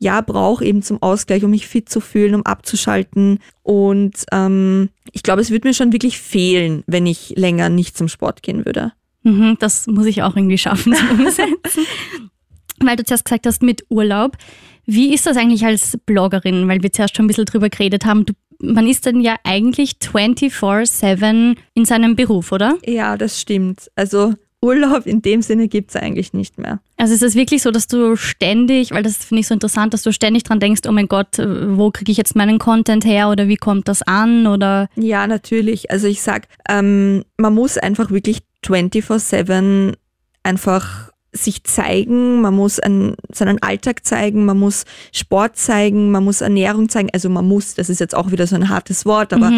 ja 0.00 0.20
brauche 0.22 0.64
eben 0.64 0.82
zum 0.82 1.00
Ausgleich, 1.00 1.44
um 1.44 1.50
mich 1.50 1.68
fit 1.68 1.88
zu 1.88 2.00
fühlen, 2.00 2.34
um 2.34 2.44
abzuschalten. 2.44 3.38
Und 3.62 4.24
ähm, 4.32 4.88
ich 5.12 5.22
glaube, 5.22 5.42
es 5.42 5.50
würde 5.50 5.68
mir 5.68 5.74
schon 5.74 5.92
wirklich 5.92 6.18
fehlen, 6.18 6.82
wenn 6.86 7.06
ich 7.06 7.34
länger 7.36 7.68
nicht 7.68 7.96
zum 7.96 8.08
Sport 8.08 8.42
gehen 8.42 8.64
würde. 8.64 8.92
Mhm, 9.22 9.58
das 9.60 9.86
muss 9.86 10.06
ich 10.06 10.22
auch 10.22 10.34
irgendwie 10.34 10.58
schaffen 10.58 10.94
zu 10.94 11.04
umsetzen. 11.10 11.86
Weil 12.82 12.96
du 12.96 13.04
zuerst 13.04 13.26
gesagt 13.26 13.46
hast 13.46 13.62
mit 13.62 13.84
Urlaub. 13.90 14.38
Wie 14.86 15.12
ist 15.12 15.26
das 15.26 15.36
eigentlich 15.36 15.66
als 15.66 15.98
Bloggerin? 16.06 16.66
Weil 16.66 16.82
wir 16.82 16.92
zuerst 16.92 17.14
schon 17.14 17.26
ein 17.26 17.28
bisschen 17.28 17.44
drüber 17.44 17.68
geredet 17.68 18.06
haben. 18.06 18.24
Du, 18.24 18.32
man 18.58 18.88
ist 18.88 19.04
dann 19.04 19.20
ja 19.20 19.36
eigentlich 19.44 19.96
24-7 20.02 21.56
in 21.74 21.84
seinem 21.84 22.16
Beruf, 22.16 22.52
oder? 22.52 22.78
Ja, 22.86 23.18
das 23.18 23.38
stimmt. 23.38 23.90
Also 23.96 24.32
Urlaub 24.62 25.06
in 25.06 25.22
dem 25.22 25.40
Sinne 25.40 25.68
gibt's 25.68 25.96
eigentlich 25.96 26.32
nicht 26.34 26.58
mehr. 26.58 26.80
Also 26.98 27.14
ist 27.14 27.22
es 27.22 27.34
wirklich 27.34 27.62
so, 27.62 27.70
dass 27.70 27.86
du 27.86 28.16
ständig, 28.16 28.90
weil 28.90 29.02
das 29.02 29.16
finde 29.16 29.40
ich 29.40 29.46
so 29.46 29.54
interessant, 29.54 29.94
dass 29.94 30.02
du 30.02 30.12
ständig 30.12 30.42
dran 30.42 30.60
denkst, 30.60 30.82
oh 30.86 30.92
mein 30.92 31.08
Gott, 31.08 31.38
äh, 31.38 31.76
wo 31.76 31.90
kriege 31.90 32.12
ich 32.12 32.18
jetzt 32.18 32.36
meinen 32.36 32.58
Content 32.58 33.04
her 33.04 33.30
oder 33.30 33.48
wie 33.48 33.56
kommt 33.56 33.88
das 33.88 34.02
an 34.02 34.46
oder 34.46 34.88
Ja, 34.96 35.26
natürlich. 35.26 35.90
Also 35.90 36.08
ich 36.08 36.20
sag, 36.20 36.46
ähm, 36.68 37.24
man 37.38 37.54
muss 37.54 37.78
einfach 37.78 38.10
wirklich 38.10 38.42
24-7 38.64 39.94
einfach 40.42 41.10
sich 41.32 41.64
zeigen, 41.64 42.40
man 42.40 42.54
muss 42.54 42.80
einen, 42.80 43.14
seinen 43.32 43.62
Alltag 43.62 44.04
zeigen, 44.04 44.44
man 44.44 44.58
muss 44.58 44.84
Sport 45.12 45.56
zeigen, 45.56 46.10
man 46.10 46.24
muss 46.24 46.40
Ernährung 46.40 46.88
zeigen. 46.88 47.08
Also 47.12 47.30
man 47.30 47.46
muss, 47.46 47.74
das 47.74 47.88
ist 47.88 48.00
jetzt 48.00 48.14
auch 48.14 48.30
wieder 48.30 48.46
so 48.46 48.56
ein 48.56 48.68
hartes 48.68 49.06
Wort, 49.06 49.32
aber 49.32 49.50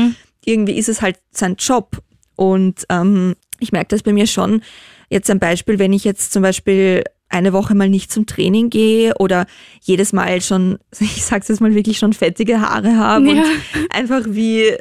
irgendwie 0.44 0.76
ist 0.76 0.88
es 0.88 1.02
halt 1.02 1.18
sein 1.30 1.56
Job. 1.58 2.02
Und 2.36 2.84
ähm, 2.88 3.34
ich 3.58 3.72
merke 3.72 3.88
das 3.88 4.02
bei 4.02 4.12
mir 4.12 4.26
schon. 4.26 4.62
Jetzt 5.12 5.30
ein 5.30 5.38
Beispiel, 5.38 5.78
wenn 5.78 5.92
ich 5.92 6.04
jetzt 6.04 6.32
zum 6.32 6.42
Beispiel 6.42 7.04
eine 7.28 7.52
Woche 7.52 7.74
mal 7.74 7.88
nicht 7.88 8.10
zum 8.12 8.26
Training 8.26 8.70
gehe 8.70 9.14
oder 9.18 9.46
jedes 9.82 10.12
Mal 10.12 10.40
schon, 10.40 10.78
ich 11.00 11.22
sag's 11.24 11.48
jetzt 11.48 11.60
mal 11.60 11.74
wirklich 11.74 11.98
schon 11.98 12.12
fettige 12.12 12.60
Haare 12.60 12.96
habe 12.96 13.26
Ja. 13.26 13.32
und 13.32 13.44
einfach 13.90 14.22
wie 14.28 14.72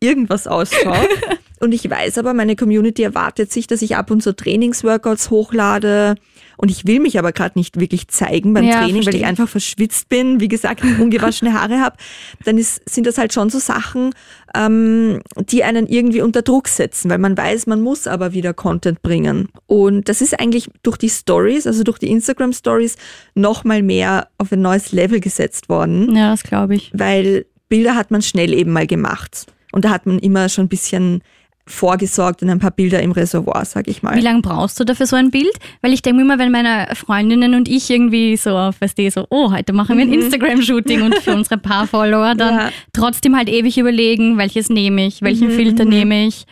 irgendwas 0.00 0.46
ausschaut. 0.46 1.08
und 1.60 1.72
ich 1.72 1.88
weiß 1.88 2.18
aber, 2.18 2.34
meine 2.34 2.56
Community 2.56 3.02
erwartet 3.02 3.52
sich, 3.52 3.66
dass 3.66 3.82
ich 3.82 3.96
ab 3.96 4.10
und 4.10 4.22
zu 4.22 4.34
Trainingsworkouts 4.34 5.30
hochlade. 5.30 6.16
Und 6.58 6.70
ich 6.70 6.86
will 6.86 7.00
mich 7.00 7.18
aber 7.18 7.32
gerade 7.32 7.58
nicht 7.58 7.78
wirklich 7.78 8.08
zeigen 8.08 8.54
beim 8.54 8.64
Ja, 8.64 8.78
Training, 8.78 8.96
weil 8.96 9.02
verstehe. 9.04 9.20
ich 9.20 9.26
einfach 9.26 9.48
verschwitzt 9.48 10.08
bin, 10.08 10.40
wie 10.40 10.48
gesagt, 10.48 10.82
ungewaschene 10.82 11.52
Haare 11.52 11.80
habe. 11.80 11.96
Dann 12.44 12.56
ist, 12.56 12.80
sind 12.88 13.06
das 13.06 13.18
halt 13.18 13.34
schon 13.34 13.50
so 13.50 13.58
Sachen, 13.58 14.14
ähm, 14.54 15.20
die 15.50 15.64
einen 15.64 15.86
irgendwie 15.86 16.22
unter 16.22 16.40
Druck 16.40 16.68
setzen, 16.68 17.10
weil 17.10 17.18
man 17.18 17.36
weiß, 17.36 17.66
man 17.66 17.82
muss 17.82 18.06
aber 18.06 18.32
wieder 18.32 18.54
Content 18.54 19.02
bringen. 19.02 19.48
Und 19.66 20.08
das 20.08 20.22
ist 20.22 20.38
eigentlich 20.40 20.70
durch 20.82 20.96
die 20.96 21.10
Stories, 21.10 21.66
also 21.66 21.82
durch 21.84 21.98
die 21.98 22.10
Instagram 22.10 22.54
Stories, 22.54 22.96
noch 23.34 23.64
mal 23.64 23.82
mehr 23.82 24.28
auf 24.38 24.50
ein 24.50 24.62
neues 24.62 24.92
Level 24.92 25.20
gesetzt 25.20 25.68
worden 25.68 26.14
ja, 26.16 26.30
das 26.30 26.42
glaube 26.42 26.74
ich. 26.76 26.90
weil 26.94 27.44
Bilder 27.68 27.96
hat 27.96 28.10
man 28.10 28.22
schnell 28.22 28.54
eben 28.54 28.72
mal 28.72 28.86
gemacht. 28.86 29.46
Und 29.76 29.84
da 29.84 29.90
hat 29.90 30.06
man 30.06 30.18
immer 30.18 30.48
schon 30.48 30.64
ein 30.64 30.68
bisschen 30.68 31.20
vorgesorgt 31.68 32.42
und 32.42 32.48
ein 32.48 32.60
paar 32.60 32.70
Bilder 32.70 33.02
im 33.02 33.10
Reservoir, 33.12 33.64
sag 33.66 33.88
ich 33.88 34.00
Wie 34.02 34.06
mal. 34.06 34.20
lange 34.20 34.40
brauchst 34.40 34.80
du 34.80 34.84
dafür 34.84 35.06
so 35.06 35.16
ein 35.16 35.30
Bild? 35.30 35.52
Weil 35.82 35.92
ich 35.92 36.00
denke 36.00 36.22
immer, 36.22 36.38
wenn 36.38 36.50
meine 36.50 36.88
Freundinnen 36.94 37.54
und 37.54 37.68
ich 37.68 37.90
irgendwie 37.90 38.36
so 38.38 38.56
auf, 38.56 38.80
weißt 38.80 38.96
du, 38.96 39.10
so, 39.10 39.26
oh, 39.30 39.52
heute 39.52 39.72
machen 39.74 39.98
wir 39.98 40.04
ein 40.06 40.12
Instagram-Shooting 40.14 41.02
und 41.02 41.16
für 41.16 41.34
unsere 41.34 41.58
paar 41.58 41.86
Follower 41.86 42.34
dann 42.34 42.54
Mhm. 42.54 42.60
Ja. 42.60 42.70
trotzdem 42.94 43.36
halt 43.36 43.48
ewig 43.50 43.76
überlegen, 43.76 44.38
welches 44.38 44.70
nehme 44.70 45.04
ich, 45.06 45.20
Mhm, 45.20 45.26
welchen 45.26 45.50
Filter 45.50 45.84
nehme 45.84 46.26
ich. 46.26 46.46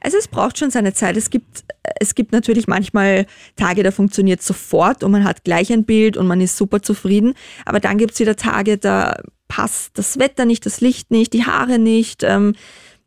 Also 0.00 0.16
es 0.16 0.28
braucht 0.28 0.56
schon 0.58 0.70
seine 0.70 0.94
Zeit. 0.94 1.16
Es 1.18 1.28
gibt, 1.28 1.64
es 2.00 2.14
gibt 2.14 2.30
natürlich 2.32 2.68
manchmal 2.68 3.26
Tage, 3.56 3.82
da 3.82 3.90
funktioniert 3.90 4.40
sofort 4.40 5.02
und 5.02 5.10
man 5.10 5.24
hat 5.24 5.42
gleich 5.44 5.72
ein 5.72 5.84
Bild 5.84 6.16
und 6.16 6.26
man 6.28 6.40
ist 6.40 6.56
super 6.56 6.80
zufrieden. 6.80 7.34
Aber 7.64 7.80
dann 7.80 7.98
gibt's 7.98 8.20
wieder 8.20 8.36
Tage, 8.36 8.78
da 8.78 9.16
passt 9.48 9.98
das 9.98 10.18
Wetter 10.18 10.44
nicht, 10.44 10.66
das 10.66 10.80
Licht 10.80 11.10
nicht, 11.10 11.32
die 11.32 11.44
Haare 11.44 11.78
nicht, 11.78 12.22
ähm, 12.22 12.54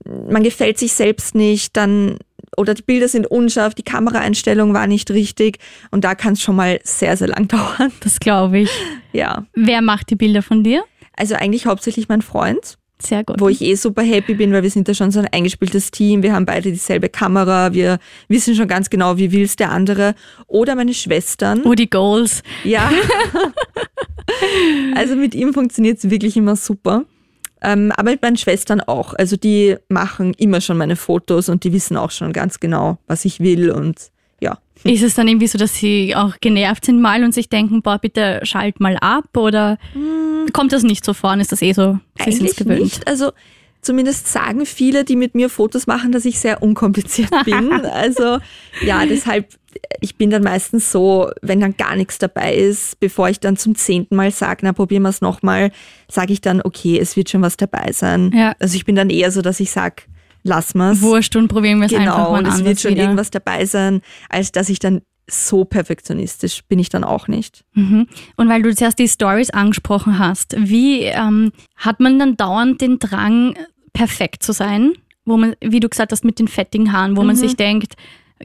man 0.05 0.43
gefällt 0.43 0.77
sich 0.77 0.93
selbst 0.93 1.35
nicht, 1.35 1.75
dann 1.75 2.17
oder 2.57 2.73
die 2.73 2.81
Bilder 2.81 3.07
sind 3.07 3.27
unscharf, 3.27 3.75
die 3.75 3.83
Kameraeinstellung 3.83 4.73
war 4.73 4.87
nicht 4.87 5.11
richtig 5.11 5.59
und 5.91 6.03
da 6.03 6.15
kann 6.15 6.33
es 6.33 6.41
schon 6.41 6.55
mal 6.55 6.79
sehr, 6.83 7.15
sehr 7.17 7.27
lang 7.27 7.47
dauern. 7.47 7.91
Das 8.01 8.19
glaube 8.19 8.59
ich. 8.59 8.69
Ja. 9.11 9.45
Wer 9.53 9.81
macht 9.81 10.09
die 10.09 10.15
Bilder 10.15 10.41
von 10.41 10.63
dir? 10.63 10.83
Also 11.15 11.35
eigentlich 11.35 11.65
hauptsächlich 11.65 12.07
mein 12.07 12.21
Freund. 12.21 12.77
Sehr 13.01 13.23
gut. 13.23 13.39
Wo 13.39 13.47
ich 13.47 13.61
eh 13.61 13.75
super 13.75 14.01
happy 14.01 14.33
bin, 14.33 14.51
weil 14.51 14.63
wir 14.63 14.69
sind 14.69 14.87
ja 14.87 14.93
schon 14.93 15.11
so 15.11 15.19
ein 15.19 15.27
eingespieltes 15.27 15.91
Team. 15.91 16.21
Wir 16.21 16.33
haben 16.33 16.45
beide 16.45 16.69
dieselbe 16.69 17.07
Kamera. 17.07 17.73
Wir 17.73 17.97
wissen 18.27 18.55
schon 18.55 18.67
ganz 18.67 18.89
genau, 18.89 19.17
wie 19.17 19.31
will 19.31 19.43
es 19.43 19.55
der 19.55 19.71
andere. 19.71 20.15
Oder 20.47 20.75
meine 20.75 20.93
Schwestern. 20.93 21.63
Oh, 21.63 21.73
die 21.73 21.89
Goals. 21.89 22.43
Ja. 22.65 22.91
also 24.95 25.15
mit 25.15 25.33
ihm 25.33 25.53
funktioniert 25.53 25.99
es 25.99 26.09
wirklich 26.09 26.35
immer 26.35 26.57
super. 26.57 27.05
Ähm, 27.61 27.91
aber 27.95 28.11
mit 28.11 28.21
meinen 28.21 28.37
Schwestern 28.37 28.81
auch. 28.81 29.13
Also 29.13 29.37
die 29.37 29.77
machen 29.87 30.33
immer 30.33 30.59
schon 30.59 30.77
meine 30.77 30.95
Fotos 30.97 31.47
und 31.47 31.63
die 31.63 31.71
wissen 31.71 31.95
auch 31.95 32.11
schon 32.11 32.33
ganz 32.33 32.59
genau, 32.59 32.97
was 33.07 33.23
ich 33.23 33.39
will 33.39 33.71
und. 33.71 34.11
Ist 34.83 35.03
es 35.03 35.15
dann 35.15 35.27
irgendwie 35.27 35.47
so, 35.47 35.57
dass 35.57 35.75
sie 35.75 36.15
auch 36.15 36.35
genervt 36.39 36.85
sind 36.85 37.01
mal 37.01 37.23
und 37.23 37.33
sich 37.33 37.49
denken, 37.49 37.81
boah, 37.81 37.99
bitte 37.99 38.39
schalt 38.43 38.79
mal 38.79 38.97
ab 38.97 39.35
oder 39.35 39.77
mm. 39.93 40.51
kommt 40.53 40.71
das 40.71 40.83
nicht 40.83 41.03
so 41.03 41.13
vor 41.13 41.33
und 41.33 41.41
ist 41.41 41.51
das 41.51 41.61
eh 41.61 41.73
so, 41.73 41.99
sie 42.23 42.31
sind 42.31 42.55
gewöhnt? 42.55 42.81
Nicht. 42.81 43.07
Also 43.07 43.31
zumindest 43.81 44.27
sagen 44.27 44.65
viele, 44.65 45.03
die 45.03 45.15
mit 45.15 45.35
mir 45.35 45.49
Fotos 45.49 45.87
machen, 45.87 46.11
dass 46.11 46.25
ich 46.25 46.39
sehr 46.39 46.61
unkompliziert 46.61 47.31
bin. 47.45 47.71
also 47.85 48.39
ja, 48.81 49.05
deshalb, 49.05 49.47
ich 50.01 50.15
bin 50.15 50.29
dann 50.29 50.43
meistens 50.43 50.91
so, 50.91 51.29
wenn 51.41 51.59
dann 51.59 51.77
gar 51.77 51.95
nichts 51.95 52.17
dabei 52.17 52.55
ist, 52.55 52.99
bevor 52.99 53.29
ich 53.29 53.39
dann 53.39 53.57
zum 53.57 53.75
zehnten 53.75 54.15
Mal 54.15 54.31
sage, 54.31 54.59
na 54.63 54.73
probieren 54.73 55.03
wir 55.03 55.09
es 55.09 55.21
nochmal, 55.21 55.71
sage 56.09 56.33
ich 56.33 56.41
dann, 56.41 56.61
okay, 56.61 56.99
es 56.99 57.15
wird 57.15 57.29
schon 57.29 57.41
was 57.41 57.57
dabei 57.57 57.91
sein. 57.91 58.31
Ja. 58.33 58.53
Also 58.59 58.75
ich 58.75 58.85
bin 58.85 58.95
dann 58.95 59.09
eher 59.09 59.31
so, 59.31 59.41
dass 59.41 59.59
ich 59.59 59.71
sage, 59.71 60.03
lass 60.43 60.75
mal's. 60.75 61.01
Wurscht 61.01 61.35
und 61.35 61.47
probieren 61.47 61.79
wir 61.79 61.85
es 61.85 61.91
genau, 61.91 62.15
einfach 62.15 62.31
mal 62.31 62.39
und 62.39 62.47
es 62.47 62.63
wird 62.63 62.79
schon 62.79 62.91
wieder. 62.91 63.03
irgendwas 63.03 63.31
dabei 63.31 63.65
sein, 63.65 64.01
als 64.29 64.51
dass 64.51 64.69
ich 64.69 64.79
dann 64.79 65.01
so 65.31 65.63
perfektionistisch 65.63 66.63
bin 66.63 66.79
ich 66.79 66.89
dann 66.89 67.03
auch 67.03 67.27
nicht. 67.27 67.63
Mhm. 67.73 68.07
Und 68.35 68.49
weil 68.49 68.63
du 68.63 68.75
zuerst 68.75 68.99
die 68.99 69.07
Stories 69.07 69.51
angesprochen 69.51 70.17
hast, 70.17 70.55
wie 70.57 71.03
ähm, 71.03 71.51
hat 71.75 71.99
man 71.99 72.17
dann 72.17 72.35
dauernd 72.35 72.81
den 72.81 72.99
Drang, 72.99 73.55
perfekt 73.93 74.43
zu 74.43 74.53
sein? 74.53 74.93
Wo 75.25 75.37
man, 75.37 75.55
wie 75.61 75.79
du 75.79 75.89
gesagt 75.89 76.11
hast, 76.11 76.25
mit 76.25 76.39
den 76.39 76.47
fettigen 76.47 76.91
Haaren, 76.91 77.15
wo 77.15 77.21
mhm. 77.21 77.27
man 77.27 77.35
sich 77.35 77.55
denkt, 77.55 77.93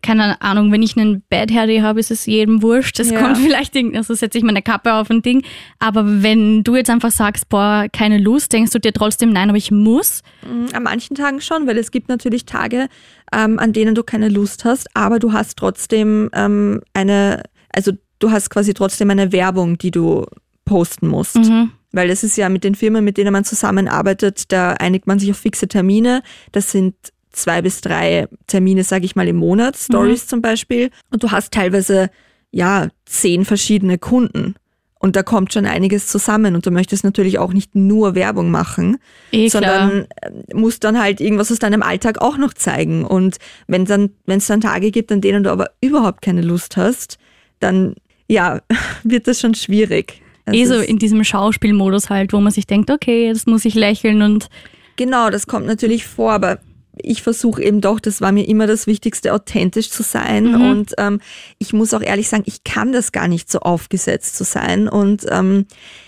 keine 0.02 0.40
Ahnung, 0.42 0.72
wenn 0.72 0.82
ich 0.82 0.96
einen 0.96 1.22
Bad 1.28 1.52
Hair 1.52 1.66
Day 1.66 1.80
habe, 1.80 2.00
ist 2.00 2.10
es 2.10 2.26
jedem 2.26 2.62
wurscht. 2.62 2.98
Es 2.98 3.10
ja. 3.10 3.20
kommt 3.20 3.38
vielleicht, 3.44 3.76
also 3.94 4.14
setze 4.14 4.38
ich 4.38 4.44
meine 4.44 4.62
Kappe 4.62 4.94
auf 4.94 5.10
ein 5.10 5.22
Ding. 5.22 5.44
Aber 5.78 6.22
wenn 6.22 6.64
du 6.64 6.76
jetzt 6.76 6.90
einfach 6.90 7.10
sagst, 7.10 7.48
boah, 7.48 7.86
keine 7.92 8.18
Lust, 8.18 8.52
denkst 8.52 8.72
du 8.72 8.80
dir 8.80 8.92
trotzdem, 8.92 9.32
nein, 9.32 9.48
aber 9.48 9.58
ich 9.58 9.70
muss? 9.70 10.22
Mm, 10.42 10.74
an 10.74 10.82
manchen 10.82 11.14
Tagen 11.14 11.40
schon, 11.40 11.66
weil 11.66 11.78
es 11.78 11.90
gibt 11.90 12.08
natürlich 12.08 12.44
Tage, 12.44 12.88
ähm, 13.32 13.58
an 13.58 13.72
denen 13.72 13.94
du 13.94 14.02
keine 14.02 14.28
Lust 14.28 14.64
hast, 14.64 14.88
aber 14.94 15.18
du 15.18 15.32
hast 15.32 15.58
trotzdem 15.58 16.30
ähm, 16.34 16.80
eine, 16.92 17.42
also 17.72 17.92
du 18.18 18.30
hast 18.30 18.50
quasi 18.50 18.74
trotzdem 18.74 19.10
eine 19.10 19.32
Werbung, 19.32 19.78
die 19.78 19.90
du 19.90 20.26
posten 20.64 21.08
musst. 21.08 21.36
Mhm. 21.36 21.72
Weil 21.92 22.10
es 22.10 22.24
ist 22.24 22.36
ja 22.36 22.48
mit 22.48 22.64
den 22.64 22.74
Firmen, 22.74 23.04
mit 23.04 23.16
denen 23.18 23.32
man 23.32 23.44
zusammenarbeitet, 23.44 24.50
da 24.50 24.72
einigt 24.72 25.06
man 25.06 25.20
sich 25.20 25.30
auf 25.30 25.36
fixe 25.36 25.68
Termine. 25.68 26.22
Das 26.50 26.72
sind 26.72 26.94
zwei 27.34 27.62
bis 27.62 27.80
drei 27.80 28.28
Termine, 28.46 28.84
sage 28.84 29.04
ich 29.04 29.16
mal, 29.16 29.28
im 29.28 29.36
Monat, 29.36 29.76
Stories 29.76 30.24
mhm. 30.24 30.28
zum 30.28 30.42
Beispiel. 30.42 30.90
Und 31.10 31.22
du 31.22 31.30
hast 31.30 31.52
teilweise 31.52 32.10
ja 32.50 32.88
zehn 33.04 33.44
verschiedene 33.44 33.98
Kunden. 33.98 34.54
Und 34.98 35.16
da 35.16 35.22
kommt 35.22 35.52
schon 35.52 35.66
einiges 35.66 36.06
zusammen. 36.06 36.54
Und 36.54 36.64
du 36.64 36.70
möchtest 36.70 37.04
natürlich 37.04 37.38
auch 37.38 37.52
nicht 37.52 37.74
nur 37.74 38.14
Werbung 38.14 38.50
machen, 38.50 38.96
eh, 39.32 39.48
sondern 39.48 40.06
äh, 40.22 40.54
musst 40.54 40.82
dann 40.82 40.98
halt 40.98 41.20
irgendwas 41.20 41.52
aus 41.52 41.58
deinem 41.58 41.82
Alltag 41.82 42.22
auch 42.22 42.38
noch 42.38 42.54
zeigen. 42.54 43.04
Und 43.04 43.36
wenn 43.66 43.84
dann, 43.84 44.10
wenn 44.24 44.38
es 44.38 44.46
dann 44.46 44.62
Tage 44.62 44.90
gibt, 44.90 45.12
an 45.12 45.20
denen 45.20 45.44
du 45.44 45.50
aber 45.50 45.70
überhaupt 45.82 46.22
keine 46.22 46.40
Lust 46.40 46.78
hast, 46.78 47.18
dann 47.60 47.96
ja, 48.28 48.60
wird 49.02 49.26
das 49.26 49.40
schon 49.40 49.54
schwierig. 49.54 50.22
Das 50.46 50.54
eh 50.54 50.64
so 50.64 50.74
in 50.76 50.98
diesem 50.98 51.24
Schauspielmodus 51.24 52.10
halt, 52.10 52.32
wo 52.32 52.40
man 52.40 52.52
sich 52.52 52.66
denkt, 52.66 52.90
okay, 52.90 53.26
jetzt 53.26 53.46
muss 53.46 53.64
ich 53.64 53.74
lächeln 53.74 54.22
und. 54.22 54.48
Genau, 54.96 55.28
das 55.30 55.46
kommt 55.46 55.66
natürlich 55.66 56.06
vor, 56.06 56.32
aber 56.32 56.60
ich 57.02 57.22
versuche 57.22 57.62
eben 57.62 57.80
doch, 57.80 58.00
das 58.00 58.20
war 58.20 58.32
mir 58.32 58.46
immer 58.48 58.66
das 58.66 58.86
Wichtigste, 58.86 59.32
authentisch 59.32 59.90
zu 59.90 60.02
sein. 60.02 60.52
Mhm. 60.52 60.70
Und 60.70 60.94
ähm, 60.98 61.20
ich 61.58 61.72
muss 61.72 61.94
auch 61.94 62.02
ehrlich 62.02 62.28
sagen, 62.28 62.44
ich 62.46 62.64
kann 62.64 62.92
das 62.92 63.12
gar 63.12 63.28
nicht 63.28 63.50
so 63.50 63.60
aufgesetzt 63.60 64.36
zu 64.36 64.44
sein. 64.44 64.88
Und 64.88 65.26
ähm, 65.30 65.66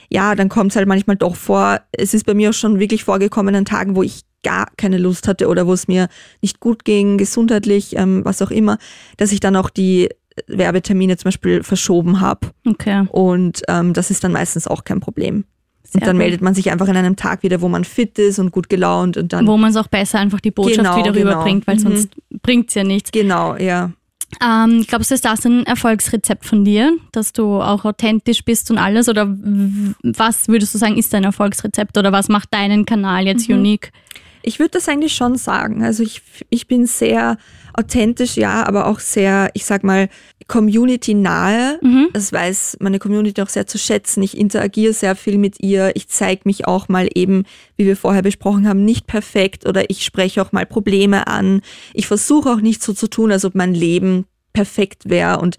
ja, 0.08 0.34
dann 0.34 0.48
kommt 0.48 0.72
es 0.72 0.76
halt 0.76 0.88
manchmal 0.88 1.16
doch 1.16 1.36
vor. 1.36 1.80
Es 1.92 2.14
ist 2.14 2.26
bei 2.26 2.34
mir 2.34 2.50
auch 2.50 2.54
schon 2.54 2.78
wirklich 2.78 3.04
vorgekommen 3.04 3.54
an 3.54 3.64
Tagen, 3.64 3.96
wo 3.96 4.02
ich 4.02 4.22
gar 4.42 4.68
keine 4.76 4.98
Lust 4.98 5.26
hatte 5.26 5.48
oder 5.48 5.66
wo 5.66 5.72
es 5.72 5.88
mir 5.88 6.08
nicht 6.40 6.60
gut 6.60 6.84
ging, 6.84 7.18
gesundheitlich, 7.18 7.96
ähm, 7.96 8.24
was 8.24 8.42
auch 8.42 8.50
immer, 8.50 8.78
dass 9.16 9.32
ich 9.32 9.40
dann 9.40 9.56
auch 9.56 9.70
die 9.70 10.08
Werbetermine 10.46 11.16
zum 11.16 11.28
Beispiel 11.28 11.62
verschoben 11.62 12.20
habe. 12.20 12.48
Okay. 12.66 13.06
Und 13.10 13.62
ähm, 13.68 13.92
das 13.92 14.10
ist 14.10 14.22
dann 14.22 14.32
meistens 14.32 14.66
auch 14.68 14.84
kein 14.84 15.00
Problem. 15.00 15.44
Sehr 15.88 16.00
und 16.00 16.06
dann 16.06 16.16
gut. 16.16 16.24
meldet 16.24 16.42
man 16.42 16.54
sich 16.54 16.70
einfach 16.70 16.88
an 16.88 16.96
einem 16.96 17.16
Tag 17.16 17.42
wieder, 17.42 17.60
wo 17.60 17.68
man 17.68 17.84
fit 17.84 18.18
ist 18.18 18.38
und 18.38 18.50
gut 18.50 18.68
gelaunt 18.68 19.16
und 19.16 19.32
dann. 19.32 19.46
Wo 19.46 19.56
man 19.56 19.70
es 19.70 19.76
auch 19.76 19.88
besser 19.88 20.18
einfach 20.18 20.40
die 20.40 20.50
Botschaft 20.50 20.78
genau, 20.78 20.96
wieder 20.96 21.12
genau. 21.12 21.30
rüberbringt, 21.30 21.66
weil 21.66 21.76
mhm. 21.76 21.80
sonst 21.80 22.08
bringt 22.42 22.68
es 22.68 22.74
ja 22.74 22.84
nichts. 22.84 23.12
Genau, 23.12 23.56
ja. 23.56 23.92
Ähm, 24.42 24.84
glaubst 24.86 25.10
du, 25.10 25.14
ist 25.14 25.24
das 25.24 25.46
ein 25.46 25.64
Erfolgsrezept 25.64 26.44
von 26.44 26.64
dir, 26.64 26.96
dass 27.12 27.32
du 27.32 27.60
auch 27.60 27.84
authentisch 27.84 28.44
bist 28.44 28.70
und 28.70 28.78
alles? 28.78 29.08
Oder 29.08 29.26
was 30.02 30.48
würdest 30.48 30.74
du 30.74 30.78
sagen, 30.78 30.98
ist 30.98 31.12
dein 31.14 31.24
Erfolgsrezept? 31.24 31.96
Oder 31.96 32.12
was 32.12 32.28
macht 32.28 32.52
deinen 32.52 32.84
Kanal 32.84 33.26
jetzt 33.26 33.48
mhm. 33.48 33.56
unique? 33.56 33.92
Ich 34.46 34.60
würde 34.60 34.70
das 34.70 34.88
eigentlich 34.88 35.14
schon 35.14 35.36
sagen. 35.36 35.82
Also 35.82 36.04
ich, 36.04 36.22
ich 36.50 36.68
bin 36.68 36.86
sehr 36.86 37.36
authentisch, 37.74 38.36
ja, 38.36 38.64
aber 38.64 38.86
auch 38.86 39.00
sehr, 39.00 39.50
ich 39.54 39.64
sag 39.64 39.82
mal, 39.82 40.08
community-nahe. 40.46 41.80
Mhm. 41.82 42.08
Das 42.12 42.32
weiß 42.32 42.76
meine 42.80 43.00
Community 43.00 43.42
auch 43.42 43.48
sehr 43.48 43.66
zu 43.66 43.76
schätzen. 43.76 44.22
Ich 44.22 44.38
interagiere 44.38 44.92
sehr 44.92 45.16
viel 45.16 45.36
mit 45.36 45.60
ihr. 45.60 45.90
Ich 45.94 46.08
zeige 46.08 46.42
mich 46.44 46.66
auch 46.66 46.88
mal 46.88 47.08
eben, 47.14 47.42
wie 47.76 47.86
wir 47.86 47.96
vorher 47.96 48.22
besprochen 48.22 48.68
haben, 48.68 48.84
nicht 48.84 49.08
perfekt 49.08 49.66
oder 49.66 49.90
ich 49.90 50.04
spreche 50.04 50.40
auch 50.40 50.52
mal 50.52 50.64
Probleme 50.64 51.26
an. 51.26 51.60
Ich 51.92 52.06
versuche 52.06 52.50
auch 52.50 52.60
nicht 52.60 52.84
so 52.84 52.92
zu 52.92 53.08
tun, 53.08 53.32
als 53.32 53.44
ob 53.44 53.56
mein 53.56 53.74
Leben 53.74 54.26
perfekt 54.52 55.08
wäre 55.08 55.40
und 55.40 55.56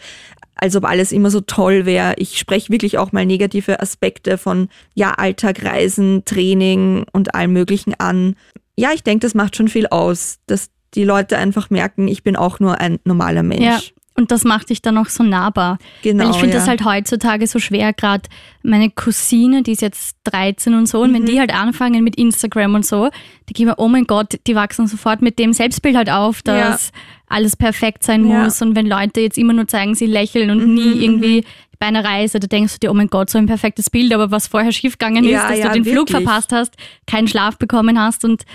als 0.59 0.75
ob 0.75 0.85
alles 0.85 1.11
immer 1.11 1.29
so 1.29 1.41
toll 1.41 1.85
wäre. 1.85 2.13
Ich 2.17 2.37
spreche 2.37 2.71
wirklich 2.71 2.97
auch 2.97 3.11
mal 3.11 3.25
negative 3.25 3.81
Aspekte 3.81 4.37
von 4.37 4.69
ja, 4.95 5.11
Alltag, 5.11 5.63
Reisen, 5.63 6.23
Training 6.25 7.05
und 7.11 7.35
allem 7.35 7.53
Möglichen 7.53 7.93
an 7.99 8.35
ja, 8.77 8.91
ich 8.93 9.03
denke, 9.03 9.25
das 9.25 9.33
macht 9.33 9.55
schon 9.55 9.67
viel 9.67 9.87
aus, 9.87 10.39
dass 10.45 10.69
die 10.93 11.03
Leute 11.03 11.37
einfach 11.37 11.69
merken, 11.69 12.07
ich 12.07 12.23
bin 12.23 12.35
auch 12.35 12.59
nur 12.59 12.79
ein 12.79 12.99
normaler 13.03 13.43
Mensch. 13.43 13.63
Ja. 13.63 13.79
Und 14.19 14.31
das 14.31 14.43
macht 14.43 14.71
dich 14.71 14.81
dann 14.81 14.97
auch 14.97 15.09
so 15.09 15.23
nahbar. 15.23 15.77
Genau. 16.01 16.23
Weil 16.23 16.31
ich 16.31 16.37
finde 16.37 16.55
ja. 16.55 16.59
das 16.59 16.67
halt 16.67 16.83
heutzutage 16.83 17.45
so 17.45 17.59
schwer, 17.59 17.93
gerade 17.93 18.23
meine 18.63 18.89
Cousine, 18.89 19.61
die 19.61 19.73
ist 19.73 19.83
jetzt 19.83 20.17
13 20.23 20.73
und 20.73 20.87
so, 20.87 21.01
und 21.01 21.11
mhm. 21.11 21.15
wenn 21.15 21.25
die 21.27 21.39
halt 21.39 21.53
anfangen 21.53 22.03
mit 22.03 22.15
Instagram 22.15 22.73
und 22.73 22.83
so, 22.83 23.09
die 23.47 23.53
gehen 23.53 23.67
mir, 23.67 23.75
oh 23.77 23.87
mein 23.87 24.05
Gott, 24.05 24.39
die 24.47 24.55
wachsen 24.55 24.87
sofort 24.87 25.21
mit 25.21 25.37
dem 25.37 25.53
Selbstbild 25.53 25.95
halt 25.95 26.09
auf, 26.09 26.41
dass 26.41 26.87
ja. 26.87 26.99
alles 27.27 27.55
perfekt 27.55 28.01
sein 28.01 28.27
ja. 28.27 28.43
muss. 28.43 28.59
Und 28.59 28.75
wenn 28.75 28.87
Leute 28.87 29.21
jetzt 29.21 29.37
immer 29.37 29.53
nur 29.53 29.67
zeigen, 29.67 29.93
sie 29.93 30.07
lächeln 30.07 30.49
und 30.49 30.65
mhm. 30.65 30.73
nie 30.73 30.95
mhm. 30.95 31.01
irgendwie 31.01 31.45
bei 31.77 31.85
einer 31.85 32.03
Reise, 32.03 32.39
da 32.39 32.47
denkst 32.47 32.73
du 32.73 32.79
dir, 32.79 32.91
oh 32.91 32.95
mein 32.95 33.09
Gott, 33.09 33.29
so 33.29 33.37
ein 33.37 33.45
perfektes 33.45 33.91
Bild, 33.91 34.11
aber 34.11 34.31
was 34.31 34.47
vorher 34.47 34.71
schiefgegangen 34.71 35.25
ist, 35.25 35.43
dass 35.43 35.59
du 35.59 35.69
den 35.69 35.85
wirklich. 35.85 35.93
Flug 35.93 36.09
verpasst 36.09 36.51
hast, 36.51 36.73
keinen 37.05 37.27
Schlaf 37.27 37.59
bekommen 37.59 38.01
hast 38.01 38.25
und 38.25 38.45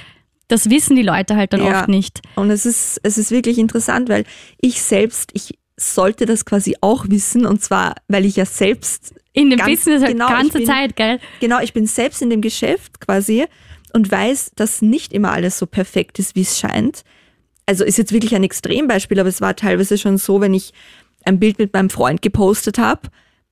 das 0.53 0.69
wissen 0.69 0.97
die 0.97 1.03
Leute 1.03 1.35
halt 1.35 1.55
dann 1.55 1.65
ja. 1.65 1.81
oft 1.81 1.89
nicht. 1.89 2.21
Und 2.37 2.51
es 2.51 2.67
ist, 2.67 3.01
es 3.03 3.17
ist 3.17 3.31
wirklich 3.31 3.57
interessant, 3.57 4.11
weil 4.11 4.25
ich 4.61 4.83
selbst, 4.83 5.31
ich 5.33 5.59
sollte 5.79 6.27
das 6.27 6.45
quasi 6.45 6.77
auch 6.83 7.07
wissen 7.09 7.47
und 7.47 7.63
zwar, 7.63 7.95
weil 8.09 8.27
ich 8.27 8.37
ja 8.37 8.45
selbst 8.45 9.15
in 9.33 9.49
dem 9.49 9.59
ganz, 9.59 9.71
Business 9.71 10.03
halt 10.03 10.13
genau, 10.13 10.29
ganze 10.29 10.59
bin, 10.59 10.67
Zeit, 10.67 10.95
gell? 10.95 11.19
Genau, 11.41 11.61
ich 11.61 11.73
bin 11.73 11.87
selbst 11.87 12.21
in 12.21 12.29
dem 12.29 12.43
Geschäft 12.43 13.01
quasi 13.01 13.47
und 13.95 14.11
weiß, 14.11 14.53
dass 14.55 14.83
nicht 14.83 15.15
immer 15.15 15.33
alles 15.33 15.59
so 15.59 15.67
perfekt 15.67 16.19
ist, 16.19 16.37
wie 16.37 16.43
es 16.43 16.59
scheint. 16.59 17.03
Also 17.65 17.85
ist 17.85 17.97
jetzt 17.97 18.13
wirklich 18.13 18.35
ein 18.35 18.45
Extrembeispiel, 18.45 19.19
aber 19.21 19.31
es 19.31 19.41
war 19.41 19.57
teilweise 19.57 19.97
schon 19.97 20.19
so, 20.19 20.43
wenn 20.43 20.53
ich 20.53 20.75
ein 21.25 21.39
Bild 21.39 21.59
mit 21.59 21.73
meinem 21.73 21.89
Freund 21.89 22.21
gepostet 22.21 22.77
habe, 22.77 23.09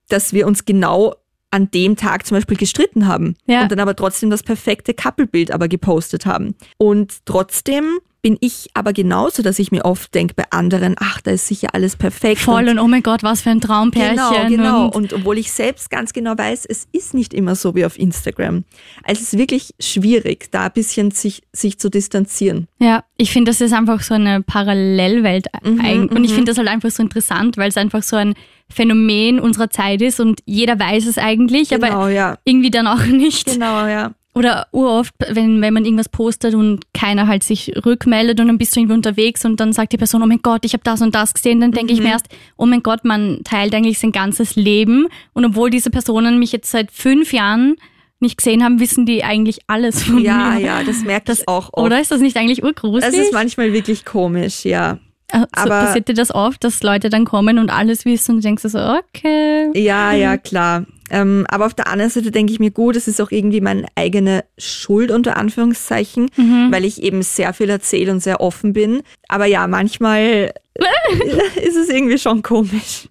dass 0.09 0.35
wir 0.35 0.47
uns 0.47 0.67
genau 0.67 1.15
an 1.51 1.71
dem 1.71 1.97
Tag 1.97 2.27
zum 2.27 2.37
Beispiel 2.37 2.57
gestritten 2.57 3.07
haben 3.07 3.37
ja. 3.47 3.63
und 3.63 3.73
dann 3.73 3.81
aber 3.81 3.97
trotzdem 3.97 4.31
das 4.31 4.43
perfekte 4.43 4.95
Couple-Bild 4.95 5.51
aber 5.51 5.69
gepostet 5.69 6.27
haben. 6.27 6.55
Und 6.79 7.27
trotzdem 7.27 7.99
bin 8.23 8.37
ich 8.41 8.69
aber 8.75 8.93
genauso, 8.93 9.43
dass 9.43 9.59
ich 9.59 9.73
mir 9.73 9.85
oft 9.85 10.15
denke 10.15 10.35
bei 10.35 10.45
anderen, 10.51 10.97
ach, 10.99 11.21
da 11.21 11.31
ist 11.31 11.47
sicher 11.47 11.69
alles 11.73 11.97
perfekt. 11.97 12.41
Voll 12.41 12.65
und, 12.65 12.71
und 12.71 12.79
oh 12.79 12.89
mein 12.89 13.03
Gott, 13.03 13.23
was 13.23 13.43
für 13.43 13.51
ein 13.51 13.61
Traumpärchen. 13.61 14.17
Genau, 14.17 14.49
genau. 14.49 14.85
Und, 14.87 14.95
und 14.95 15.13
obwohl 15.13 15.39
ich 15.39 15.51
selbst 15.53 15.91
ganz 15.91 16.13
genau 16.13 16.37
weiß, 16.37 16.67
es 16.67 16.87
ist 16.93 17.15
nicht 17.15 17.33
immer 17.33 17.55
so 17.55 17.75
wie 17.75 17.85
auf 17.85 17.99
Instagram. 17.99 18.65
Also 19.05 19.23
es 19.23 19.33
ist 19.33 19.39
wirklich 19.39 19.75
schwierig, 19.81 20.51
da 20.51 20.65
ein 20.65 20.73
bisschen 20.73 21.11
sich, 21.11 21.43
sich 21.53 21.79
zu 21.79 21.89
distanzieren. 21.89 22.69
Ja, 22.79 23.05
ich 23.17 23.33
finde, 23.33 23.51
das 23.51 23.61
ist 23.61 23.73
einfach 23.73 24.03
so 24.03 24.15
eine 24.15 24.43
Parallelwelt. 24.43 25.47
Mhm, 25.63 26.11
und 26.11 26.25
ich 26.25 26.31
mhm. 26.31 26.37
finde 26.37 26.51
das 26.51 26.59
halt 26.59 26.69
einfach 26.69 26.91
so 26.91 27.03
interessant, 27.03 27.57
weil 27.57 27.69
es 27.69 27.77
einfach 27.77 28.03
so 28.03 28.17
ein 28.17 28.35
Phänomen 28.69 29.41
unserer 29.41 29.71
Zeit 29.71 30.01
ist 30.01 30.21
und 30.21 30.41
jeder 30.47 30.79
weiß 30.79 31.07
es 31.07 31.19
eigentlich, 31.19 31.71
genau, 31.71 31.87
aber 31.87 32.11
ja. 32.11 32.39
irgendwie 32.45 32.71
dann 32.71 32.87
auch 32.87 33.05
nicht. 33.07 33.47
Genau, 33.47 33.87
ja. 33.87 34.13
Oder 34.33 34.69
uroft, 34.71 35.13
wenn, 35.29 35.61
wenn 35.61 35.75
man 35.75 35.85
irgendwas 35.85 36.09
postet 36.09 36.55
und 36.55 36.85
keiner 36.95 37.27
halt 37.27 37.43
sich 37.43 37.73
rückmeldet 37.85 38.39
und 38.39 38.47
dann 38.47 38.59
bist 38.59 38.77
du 38.77 38.81
irgendwie 38.81 38.95
unterwegs 38.95 39.45
und 39.45 39.59
dann 39.59 39.73
sagt 39.73 39.93
die 39.93 39.97
Person, 39.97 40.23
oh 40.23 40.27
mein 40.27 40.39
Gott, 40.41 40.65
ich 40.65 40.73
habe 40.73 40.85
das 40.85 41.03
und 41.03 41.17
das 41.17 41.35
gesehen, 41.35 41.61
dann 41.61 41.73
denke 41.73 41.93
ich 41.93 42.01
mir 42.01 42.11
erst, 42.11 42.27
oh 42.57 42.65
mein 42.67 42.83
Gott, 42.85 43.05
man 43.05 43.41
teilt 43.43 43.75
eigentlich 43.75 43.99
sein 43.99 44.13
ganzes 44.13 44.55
Leben 44.55 45.09
und 45.33 45.45
obwohl 45.45 45.69
diese 45.71 45.91
Personen 45.91 46.39
mich 46.39 46.53
jetzt 46.53 46.71
seit 46.71 46.93
fünf 46.93 47.33
Jahren 47.33 47.75
nicht 48.21 48.37
gesehen 48.37 48.63
haben, 48.63 48.79
wissen 48.79 49.05
die 49.05 49.25
eigentlich 49.25 49.61
alles 49.67 50.05
von 50.05 50.19
Ja, 50.23 50.51
mir. 50.51 50.61
ja, 50.61 50.85
das 50.85 51.03
merkt 51.03 51.29
das 51.29 51.49
auch 51.49 51.71
oft. 51.73 51.79
Oder 51.87 52.01
ist 52.01 52.13
das 52.13 52.21
nicht 52.21 52.37
eigentlich 52.37 52.63
urgruselig? 52.63 53.11
Das 53.17 53.19
ist 53.27 53.33
manchmal 53.33 53.73
wirklich 53.73 54.05
komisch, 54.05 54.65
ja. 54.65 54.99
Also, 55.33 55.47
aber- 55.73 55.87
passiert 55.87 56.07
dir 56.09 56.15
das 56.15 56.33
oft, 56.33 56.63
dass 56.63 56.83
Leute 56.85 57.09
dann 57.09 57.25
kommen 57.25 57.59
und 57.59 57.71
alles 57.71 58.05
wissen 58.05 58.33
und 58.37 58.45
du 58.45 58.49
denkst 58.49 58.63
so, 58.65 58.79
okay. 58.79 59.71
Ja, 59.75 60.13
ja, 60.13 60.37
klar. 60.37 60.87
Ähm, 61.11 61.45
aber 61.49 61.67
auf 61.67 61.75
der 61.75 61.89
anderen 61.89 62.11
Seite 62.11 62.31
denke 62.31 62.53
ich 62.53 62.61
mir, 62.61 62.71
gut, 62.71 62.97
es 62.97 63.09
ist 63.09 63.21
auch 63.21 63.31
irgendwie 63.31 63.61
meine 63.61 63.87
eigene 63.97 64.45
Schuld 64.59 65.11
unter 65.11 65.37
Anführungszeichen, 65.37 66.31
weil 66.71 66.85
ich 66.85 67.03
eben 67.03 67.23
sehr 67.23 67.53
viel 67.53 67.69
erzähle 67.69 68.13
und 68.13 68.21
sehr 68.21 68.41
offen 68.41 68.73
bin. 68.73 69.03
Aber 69.29 69.47
ja, 69.47 69.67
manchmal 69.67 70.53
ist 71.63 71.77
es 71.77 71.89
irgendwie 71.89 72.19
schon 72.19 72.43
komisch. 72.43 73.09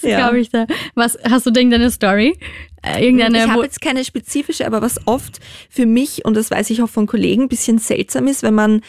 Das 0.00 0.02
glaube 0.02 0.40
ich 0.40 0.50
da. 0.50 0.66
Was, 0.94 1.18
hast 1.28 1.46
du 1.46 1.50
denn 1.50 1.70
deine 1.70 1.90
Story? 1.90 2.36
Äh, 2.82 3.04
irgendeine, 3.04 3.38
ich 3.38 3.48
habe 3.48 3.62
jetzt 3.62 3.80
keine 3.80 4.04
spezifische, 4.04 4.66
aber 4.66 4.82
was 4.82 5.06
oft 5.06 5.38
für 5.68 5.86
mich, 5.86 6.24
und 6.24 6.34
das 6.34 6.50
weiß 6.50 6.70
ich 6.70 6.82
auch 6.82 6.88
von 6.88 7.06
Kollegen, 7.06 7.42
ein 7.42 7.48
bisschen 7.48 7.78
seltsam 7.78 8.26
ist, 8.26 8.42
wenn 8.42 8.54
man 8.54 8.82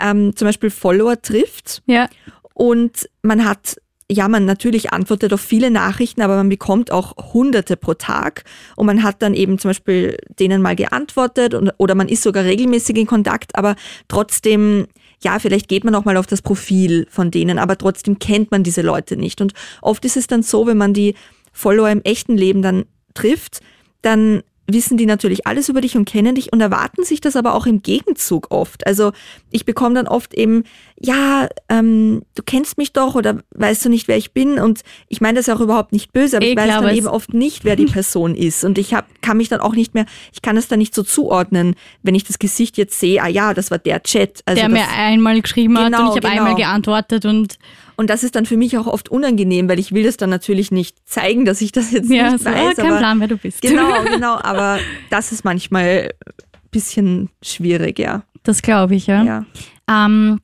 ähm, 0.00 0.34
zum 0.34 0.48
Beispiel 0.48 0.70
Follower 0.70 1.20
trifft 1.20 1.82
ja. 1.86 2.08
und 2.54 3.08
man 3.22 3.44
hat, 3.44 3.76
ja, 4.10 4.28
man 4.28 4.44
natürlich 4.44 4.92
antwortet 4.92 5.32
auf 5.32 5.40
viele 5.40 5.70
Nachrichten, 5.70 6.20
aber 6.20 6.36
man 6.36 6.48
bekommt 6.48 6.90
auch 6.90 7.14
hunderte 7.32 7.76
pro 7.76 7.94
Tag 7.94 8.44
und 8.76 8.86
man 8.86 9.02
hat 9.02 9.22
dann 9.22 9.34
eben 9.34 9.58
zum 9.58 9.70
Beispiel 9.70 10.18
denen 10.38 10.60
mal 10.60 10.76
geantwortet 10.76 11.54
und, 11.54 11.72
oder 11.78 11.94
man 11.94 12.08
ist 12.08 12.22
sogar 12.22 12.44
regelmäßig 12.44 12.96
in 12.98 13.06
Kontakt, 13.06 13.56
aber 13.56 13.76
trotzdem, 14.08 14.86
ja, 15.22 15.38
vielleicht 15.38 15.68
geht 15.68 15.84
man 15.84 15.94
auch 15.94 16.04
mal 16.04 16.18
auf 16.18 16.26
das 16.26 16.42
Profil 16.42 17.06
von 17.10 17.30
denen, 17.30 17.58
aber 17.58 17.78
trotzdem 17.78 18.18
kennt 18.18 18.50
man 18.50 18.62
diese 18.62 18.82
Leute 18.82 19.16
nicht. 19.16 19.40
Und 19.40 19.54
oft 19.80 20.04
ist 20.04 20.18
es 20.18 20.26
dann 20.26 20.42
so, 20.42 20.66
wenn 20.66 20.76
man 20.76 20.92
die 20.92 21.14
Follower 21.52 21.88
im 21.88 22.02
echten 22.02 22.36
Leben 22.36 22.60
dann 22.60 22.84
trifft, 23.14 23.60
dann 24.02 24.42
wissen 24.66 24.96
die 24.96 25.06
natürlich 25.06 25.46
alles 25.46 25.68
über 25.68 25.80
dich 25.80 25.96
und 25.96 26.06
kennen 26.06 26.34
dich 26.34 26.52
und 26.52 26.60
erwarten 26.60 27.04
sich 27.04 27.20
das 27.20 27.36
aber 27.36 27.54
auch 27.54 27.66
im 27.66 27.82
Gegenzug 27.82 28.50
oft. 28.50 28.86
Also 28.86 29.12
ich 29.50 29.64
bekomme 29.64 29.94
dann 29.94 30.08
oft 30.08 30.34
eben, 30.34 30.64
ja, 31.00 31.48
ähm, 31.68 32.22
du 32.34 32.42
kennst 32.44 32.78
mich 32.78 32.92
doch 32.92 33.14
oder 33.14 33.38
weißt 33.54 33.84
du 33.84 33.88
nicht, 33.88 34.06
wer 34.06 34.16
ich 34.16 34.32
bin 34.32 34.58
und 34.58 34.80
ich 35.08 35.20
meine 35.20 35.38
das 35.38 35.48
auch 35.48 35.60
überhaupt 35.60 35.92
nicht 35.92 36.12
böse, 36.12 36.36
aber 36.36 36.46
Eh, 36.46 36.50
ich 36.50 36.56
weiß 36.56 36.68
dann 36.68 36.94
eben 36.94 37.08
oft 37.08 37.34
nicht, 37.34 37.64
wer 37.64 37.76
die 37.76 37.86
Person 37.92 38.34
ist 38.34 38.64
und 38.64 38.78
ich 38.78 38.94
hab, 38.94 39.06
kann 39.20 39.36
mich 39.36 39.48
dann 39.48 39.60
auch 39.60 39.74
nicht 39.74 39.94
mehr, 39.94 40.06
ich 40.32 40.40
kann 40.40 40.56
es 40.56 40.68
dann 40.68 40.78
nicht 40.78 40.94
so 40.94 41.02
zuordnen, 41.02 41.74
wenn 42.02 42.14
ich 42.14 42.24
das 42.24 42.38
Gesicht 42.38 42.78
jetzt 42.78 42.98
sehe, 43.00 43.22
ah 43.22 43.28
ja, 43.28 43.54
das 43.54 43.70
war 43.70 43.78
der 43.78 44.02
Chat. 44.02 44.42
Also 44.46 44.60
der 44.60 44.68
das, 44.68 44.78
mir 44.78 44.88
einmal 44.96 45.40
geschrieben 45.40 45.76
hat 45.78 45.86
Genau, 45.86 45.98
und 45.98 46.08
ich 46.10 46.24
habe 46.24 46.28
genau. 46.28 46.44
einmal 46.44 46.54
geantwortet 46.54 47.26
und 47.26 47.58
und 47.96 48.10
das 48.10 48.24
ist 48.24 48.34
dann 48.34 48.44
für 48.44 48.56
mich 48.56 48.76
auch 48.76 48.88
oft 48.88 49.08
unangenehm, 49.08 49.68
weil 49.68 49.78
ich 49.78 49.92
will 49.92 50.02
das 50.02 50.16
dann 50.16 50.30
natürlich 50.30 50.72
nicht 50.72 50.96
zeigen, 51.08 51.44
dass 51.44 51.60
ich 51.60 51.70
das 51.70 51.92
jetzt 51.92 52.10
ja, 52.10 52.32
nicht 52.32 52.42
so, 52.42 52.50
ah, 52.50 52.52
weiß. 52.52 52.76
kein 52.76 52.86
aber 52.86 52.98
Plan, 52.98 53.20
wer 53.20 53.28
du 53.28 53.36
bist. 53.36 53.62
Genau, 53.62 54.02
genau, 54.04 54.36
aber 54.42 54.80
das 55.10 55.30
ist 55.30 55.44
manchmal 55.44 56.10
ein 56.26 56.70
bisschen 56.72 57.30
schwierig, 57.40 58.00
ja. 58.00 58.24
Das 58.42 58.62
glaube 58.62 58.96
ich, 58.96 59.06
ja. 59.06 59.22
ja. 59.22 59.46
Ähm, 59.88 60.40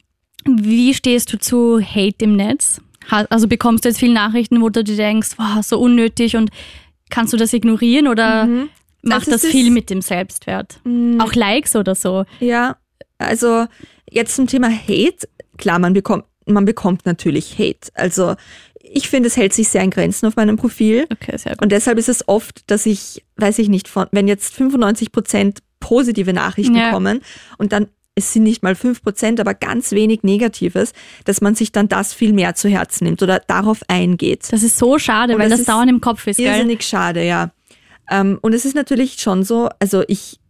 wie 0.47 0.95
stehst 0.95 1.33
du 1.33 1.39
zu 1.39 1.81
Hate 1.81 2.25
im 2.25 2.37
Netz? 2.37 2.81
Also 3.29 3.49
bekommst 3.49 3.85
du 3.85 3.89
jetzt 3.89 3.99
viele 3.99 4.15
Nachrichten, 4.15 4.61
wo 4.61 4.69
du 4.69 4.85
dir 4.85 4.97
denkst, 4.97 5.31
wow, 5.37 5.63
so 5.65 5.79
unnötig 5.81 6.37
und 6.37 6.51
kannst 7.11 7.33
du 7.33 7.37
das 7.37 7.53
ignorieren 7.53 8.07
oder 8.07 8.47
macht 9.03 9.29
Also 9.29 9.33
das 9.33 9.47
viel 9.47 9.71
mit 9.71 9.91
dem 9.91 10.01
Selbstwert? 10.01 10.81
Auch 11.19 11.35
Likes 11.35 11.75
oder 11.75 11.95
so. 11.95 12.25
Ja, 12.39 12.77
also 13.19 13.67
jetzt 14.11 14.37
zum 14.37 14.47
Thema 14.47 14.71
Hate. 14.71 15.29
Klar, 15.59 15.79
man 15.79 15.93
bekommt, 15.93 16.25
man 16.47 16.65
bekommt 16.65 17.05
natürlich 17.05 17.59
Hate. 17.59 17.91
Also 17.95 18.35
ich 18.81 19.09
finde, 19.09 19.27
es 19.29 19.37
hält 19.37 19.53
sich 19.55 19.69
sehr 19.69 19.83
in 19.83 19.91
Grenzen 19.91 20.27
auf 20.27 20.37
meinem 20.37 20.57
Profil. 20.57 21.07
Okay, 21.11 21.37
sehr 21.37 21.53
gut. 21.53 21.63
Und 21.63 21.73
deshalb 21.73 21.99
ist 21.99 22.09
es 22.09 22.29
oft, 22.29 22.63
dass 22.71 22.87
ich, 22.87 23.25
weiß 23.37 23.59
ich 23.59 23.69
nicht, 23.69 23.89
von, 23.89 24.07
wenn 24.13 24.29
jetzt 24.29 24.55
95 24.55 25.11
Prozent 25.13 25.59
positive 25.81 26.33
Nachrichten 26.33 26.77
Ja. 26.77 26.91
kommen 26.93 27.21
und 27.59 27.73
dann 27.73 27.89
es 28.15 28.33
sind 28.33 28.43
nicht 28.43 28.63
mal 28.63 28.75
5 28.75 29.03
Prozent, 29.03 29.41
aber 29.41 29.55
ganz 29.55 29.93
wenig 29.93 30.23
Negatives, 30.23 30.93
dass 31.25 31.41
man 31.41 31.55
sich 31.55 31.73
dann 31.73 31.89
das 31.89 32.13
viel 32.13 32.33
mehr 32.33 32.55
zu 32.55 32.69
Herzen 32.69 33.05
nimmt 33.05 33.23
oder 33.23 33.41
darauf 33.47 33.83
eingeht. 33.89 34.49
Das 34.51 34.63
ist 34.63 34.79
so 34.79 34.99
schade, 34.99 35.35
Und 35.35 35.41
weil 35.41 35.49
das 35.49 35.61
das 35.61 35.67
dauernd 35.67 35.91
im 35.91 36.01
Kopf 36.01 36.27
ist, 36.27 36.37
gell? 36.37 36.47
Irrsinnig 36.47 36.83
schade, 36.83 37.25
ja. 37.25 37.51
Ähm, 38.11 38.39
und 38.43 38.53
es 38.53 38.65
ist 38.65 38.75
natürlich 38.75 39.21
schon 39.21 39.45
so, 39.45 39.69
also 39.79 40.03
ich 40.09 40.41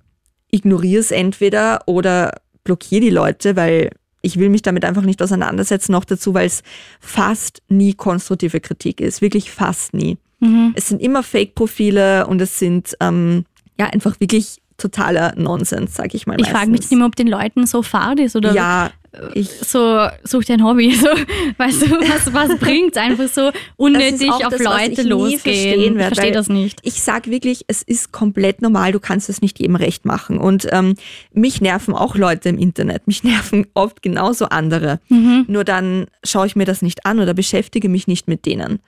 ignoriere 0.50 1.00
es 1.00 1.10
entweder 1.10 1.82
oder 1.86 2.40
blockiere 2.64 3.02
die 3.02 3.10
Leute, 3.10 3.56
weil 3.56 3.90
ich 4.22 4.38
will 4.38 4.48
mich 4.48 4.62
damit 4.62 4.84
einfach 4.84 5.02
nicht 5.02 5.22
auseinandersetzen. 5.22 5.92
Noch 5.92 6.04
dazu, 6.04 6.34
weil 6.34 6.46
es 6.46 6.62
fast 7.00 7.62
nie 7.68 7.94
konstruktive 7.94 8.60
Kritik 8.60 9.00
ist. 9.00 9.22
Wirklich 9.22 9.50
fast 9.50 9.94
nie. 9.94 10.18
Mhm. 10.40 10.72
Es 10.74 10.88
sind 10.88 11.00
immer 11.00 11.22
Fake-Profile 11.22 12.26
und 12.26 12.40
es 12.40 12.58
sind 12.58 12.96
ähm, 13.00 13.44
ja 13.78 13.86
einfach 13.86 14.20
wirklich 14.20 14.60
totaler 14.80 15.34
Nonsens, 15.36 15.94
sag 15.94 16.14
ich 16.14 16.26
mal. 16.26 16.40
Ich 16.40 16.48
frage 16.48 16.70
mich 16.70 16.80
meistens. 16.80 16.92
immer, 16.92 17.06
ob 17.06 17.16
den 17.16 17.28
Leuten 17.28 17.66
so 17.66 17.82
fad 17.82 18.18
ist 18.18 18.36
oder 18.36 18.52
Ja, 18.52 18.90
ich 19.34 19.48
so, 19.48 20.06
such 20.22 20.44
dir 20.44 20.54
ein 20.54 20.64
Hobby. 20.64 20.94
So, 21.00 21.08
weißt 21.08 21.82
du, 21.82 21.90
was, 22.00 22.32
was 22.32 22.58
bringt 22.60 22.96
einfach 22.98 23.28
so 23.28 23.50
unnötig 23.76 24.30
auf 24.30 24.50
das, 24.50 24.60
Leute 24.60 25.02
losgehen? 25.02 25.98
Ich 25.98 26.04
verstehe 26.04 26.32
das 26.32 26.48
nicht. 26.48 26.80
Ich 26.82 27.02
sag 27.02 27.28
wirklich, 27.30 27.64
es 27.68 27.82
ist 27.82 28.12
komplett 28.12 28.60
normal, 28.60 28.92
du 28.92 29.00
kannst 29.00 29.28
es 29.28 29.40
nicht 29.40 29.58
jedem 29.58 29.76
recht 29.76 30.04
machen. 30.04 30.38
Und 30.38 30.68
ähm, 30.70 30.94
mich 31.32 31.60
nerven 31.60 31.94
auch 31.94 32.16
Leute 32.16 32.50
im 32.50 32.58
Internet. 32.58 33.06
Mich 33.06 33.24
nerven 33.24 33.66
oft 33.74 34.02
genauso 34.02 34.46
andere. 34.46 35.00
Mhm. 35.08 35.46
Nur 35.48 35.64
dann 35.64 36.06
schaue 36.22 36.46
ich 36.46 36.54
mir 36.54 36.66
das 36.66 36.82
nicht 36.82 37.06
an 37.06 37.18
oder 37.18 37.34
beschäftige 37.34 37.88
mich 37.88 38.06
nicht 38.06 38.28
mit 38.28 38.46
denen. 38.46 38.80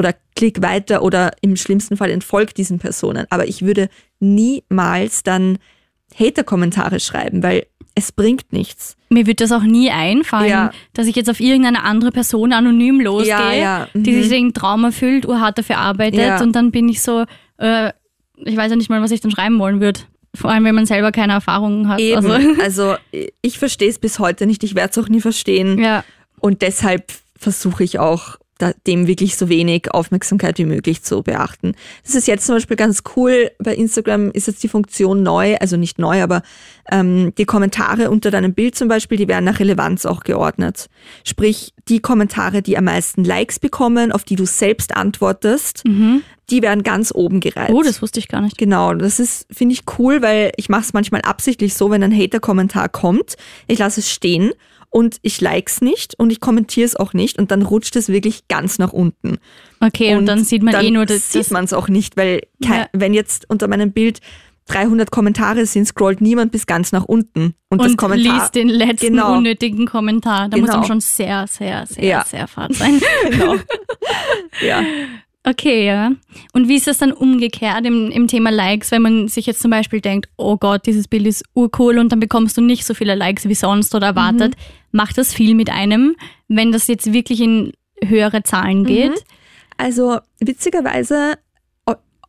Oder 0.00 0.14
klick 0.34 0.62
weiter 0.62 1.02
oder 1.02 1.32
im 1.42 1.56
schlimmsten 1.56 1.98
Fall 1.98 2.10
entfolg 2.10 2.54
diesen 2.54 2.78
Personen. 2.78 3.26
Aber 3.28 3.46
ich 3.46 3.60
würde 3.60 3.90
niemals 4.18 5.22
dann 5.22 5.58
Hater-Kommentare 6.18 7.00
schreiben, 7.00 7.42
weil 7.42 7.66
es 7.94 8.10
bringt 8.10 8.50
nichts. 8.50 8.96
Mir 9.10 9.26
wird 9.26 9.42
das 9.42 9.52
auch 9.52 9.62
nie 9.62 9.90
einfallen, 9.90 10.48
Ja. 10.48 10.70
dass 10.94 11.06
ich 11.06 11.16
jetzt 11.16 11.28
auf 11.28 11.38
irgendeine 11.38 11.82
andere 11.84 12.12
Person 12.12 12.54
anonym 12.54 12.98
losgehe, 13.02 13.30
Ja, 13.30 13.52
ja, 13.52 13.88
die 13.92 14.12
mhm. 14.12 14.22
sich 14.22 14.30
den 14.30 14.54
Traum 14.54 14.84
erfüllt, 14.84 15.26
urhart 15.26 15.58
dafür 15.58 15.76
arbeitet 15.76 16.40
und 16.40 16.56
dann 16.56 16.70
bin 16.70 16.88
ich 16.88 17.02
so, 17.02 17.26
äh, 17.58 17.92
ich 18.36 18.56
weiß 18.56 18.70
ja 18.70 18.76
nicht 18.76 18.88
mal, 18.88 19.02
was 19.02 19.10
ich 19.10 19.20
dann 19.20 19.30
schreiben 19.30 19.58
wollen 19.58 19.82
würde. 19.82 20.00
Vor 20.34 20.50
allem, 20.50 20.64
wenn 20.64 20.74
man 20.74 20.86
selber 20.86 21.12
keine 21.12 21.34
Erfahrungen 21.34 21.88
hat. 21.88 22.00
Eben. 22.00 22.24
Also, 22.30 22.56
Also 22.62 22.94
ich 23.42 23.58
verstehe 23.58 23.90
es 23.90 23.98
bis 23.98 24.18
heute 24.18 24.46
nicht. 24.46 24.64
Ich 24.64 24.74
werde 24.74 24.92
es 24.92 24.98
auch 24.98 25.10
nie 25.10 25.20
verstehen. 25.20 25.84
Und 26.38 26.62
deshalb 26.62 27.12
versuche 27.36 27.84
ich 27.84 27.98
auch, 27.98 28.36
dem 28.86 29.06
wirklich 29.06 29.36
so 29.36 29.48
wenig 29.48 29.92
Aufmerksamkeit 29.92 30.58
wie 30.58 30.64
möglich 30.64 31.02
zu 31.02 31.22
beachten. 31.22 31.74
Das 32.04 32.14
ist 32.14 32.26
jetzt 32.26 32.46
zum 32.46 32.56
Beispiel 32.56 32.76
ganz 32.76 33.02
cool. 33.16 33.50
Bei 33.58 33.74
Instagram 33.74 34.30
ist 34.30 34.46
jetzt 34.46 34.62
die 34.62 34.68
Funktion 34.68 35.22
neu, 35.22 35.56
also 35.56 35.76
nicht 35.76 35.98
neu, 35.98 36.22
aber 36.22 36.42
ähm, 36.90 37.32
die 37.38 37.44
Kommentare 37.44 38.10
unter 38.10 38.30
deinem 38.30 38.54
Bild 38.54 38.74
zum 38.74 38.88
Beispiel, 38.88 39.18
die 39.18 39.28
werden 39.28 39.44
nach 39.44 39.60
Relevanz 39.60 40.06
auch 40.06 40.22
geordnet. 40.22 40.88
Sprich, 41.24 41.72
die 41.88 42.00
Kommentare, 42.00 42.62
die 42.62 42.76
am 42.76 42.84
meisten 42.84 43.24
Likes 43.24 43.58
bekommen, 43.58 44.12
auf 44.12 44.24
die 44.24 44.36
du 44.36 44.46
selbst 44.46 44.96
antwortest, 44.96 45.82
die 46.50 46.62
werden 46.62 46.82
ganz 46.82 47.12
oben 47.14 47.40
gereiht. 47.40 47.70
Oh, 47.70 47.82
das 47.82 48.02
wusste 48.02 48.18
ich 48.18 48.28
gar 48.28 48.40
nicht. 48.40 48.58
Genau, 48.58 48.94
das 48.94 49.20
ist, 49.20 49.46
finde 49.50 49.72
ich 49.72 49.82
cool, 49.98 50.22
weil 50.22 50.52
ich 50.56 50.68
mache 50.68 50.82
es 50.82 50.92
manchmal 50.92 51.22
absichtlich 51.22 51.74
so, 51.74 51.90
wenn 51.90 52.02
ein 52.02 52.16
Hater-Kommentar 52.16 52.88
kommt, 52.88 53.36
ich 53.66 53.78
lasse 53.78 54.00
es 54.00 54.10
stehen 54.10 54.52
und 54.90 55.18
ich 55.22 55.40
likes 55.40 55.80
nicht 55.80 56.14
und 56.18 56.30
ich 56.30 56.40
kommentiere 56.40 56.84
es 56.86 56.96
auch 56.96 57.12
nicht 57.14 57.38
und 57.38 57.50
dann 57.50 57.62
rutscht 57.62 57.96
es 57.96 58.08
wirklich 58.08 58.48
ganz 58.48 58.78
nach 58.78 58.92
unten. 58.92 59.38
Okay, 59.80 60.16
und, 60.16 60.26
dann 60.26 60.44
sieht 60.44 60.62
man 60.62 60.72
dann 60.72 60.84
eh 60.84 60.90
nur 60.90 61.06
das. 61.06 61.32
sieht 61.32 61.42
das 61.42 61.50
man 61.50 61.64
es 61.64 61.72
auch 61.72 61.88
nicht, 61.88 62.16
weil 62.16 62.40
Ja. 62.58 62.88
wenn 62.92 63.14
jetzt 63.14 63.48
unter 63.48 63.68
meinem 63.68 63.92
Bild 63.92 64.20
300 64.66 65.10
Kommentare 65.10 65.66
sind, 65.66 65.86
scrollt 65.86 66.20
niemand 66.20 66.52
bis 66.52 66.66
ganz 66.66 66.92
nach 66.92 67.04
unten 67.04 67.54
und, 67.70 67.80
das 67.80 67.92
und 67.92 67.96
Kommentar 67.96 68.38
liest 68.40 68.54
den 68.54 68.68
letzten 68.68 69.14
Genau. 69.14 69.36
unnötigen 69.38 69.86
Kommentar. 69.86 70.48
Da 70.48 70.56
muss 70.58 70.66
Genau. 70.68 70.78
man 70.80 70.86
schon 70.86 71.00
sehr, 71.00 71.46
sehr, 71.48 71.86
sehr, 71.86 72.04
Ja. 72.04 72.24
sehr 72.24 72.46
fad 72.46 72.72
sein. 72.74 73.00
genau. 73.30 73.56
ja. 74.60 74.82
Okay, 75.42 75.86
ja. 75.86 76.12
Und 76.52 76.68
wie 76.68 76.76
ist 76.76 76.86
das 76.86 76.98
dann 76.98 77.12
umgekehrt 77.12 77.86
im, 77.86 78.10
im 78.10 78.28
Thema 78.28 78.50
Likes, 78.50 78.90
wenn 78.90 79.00
man 79.02 79.28
sich 79.28 79.46
jetzt 79.46 79.60
zum 79.60 79.70
Beispiel 79.70 80.02
denkt, 80.02 80.28
oh 80.36 80.58
Gott, 80.58 80.86
dieses 80.86 81.08
Bild 81.08 81.26
ist 81.26 81.44
urcool 81.54 81.98
und 81.98 82.12
dann 82.12 82.20
bekommst 82.20 82.58
du 82.58 82.60
nicht 82.60 82.84
so 82.84 82.92
viele 82.92 83.14
Likes 83.14 83.48
wie 83.48 83.54
sonst 83.54 83.94
oder 83.94 84.08
erwartet. 84.08 84.54
Macht 84.92 85.16
das 85.16 85.32
viel 85.32 85.54
mit 85.54 85.70
einem, 85.70 86.14
wenn 86.48 86.72
das 86.72 86.88
jetzt 86.88 87.12
wirklich 87.12 87.40
in 87.40 87.72
höhere 88.04 88.42
Zahlen 88.42 88.84
geht? 88.84 89.24
Also 89.78 90.18
witzigerweise, 90.40 91.38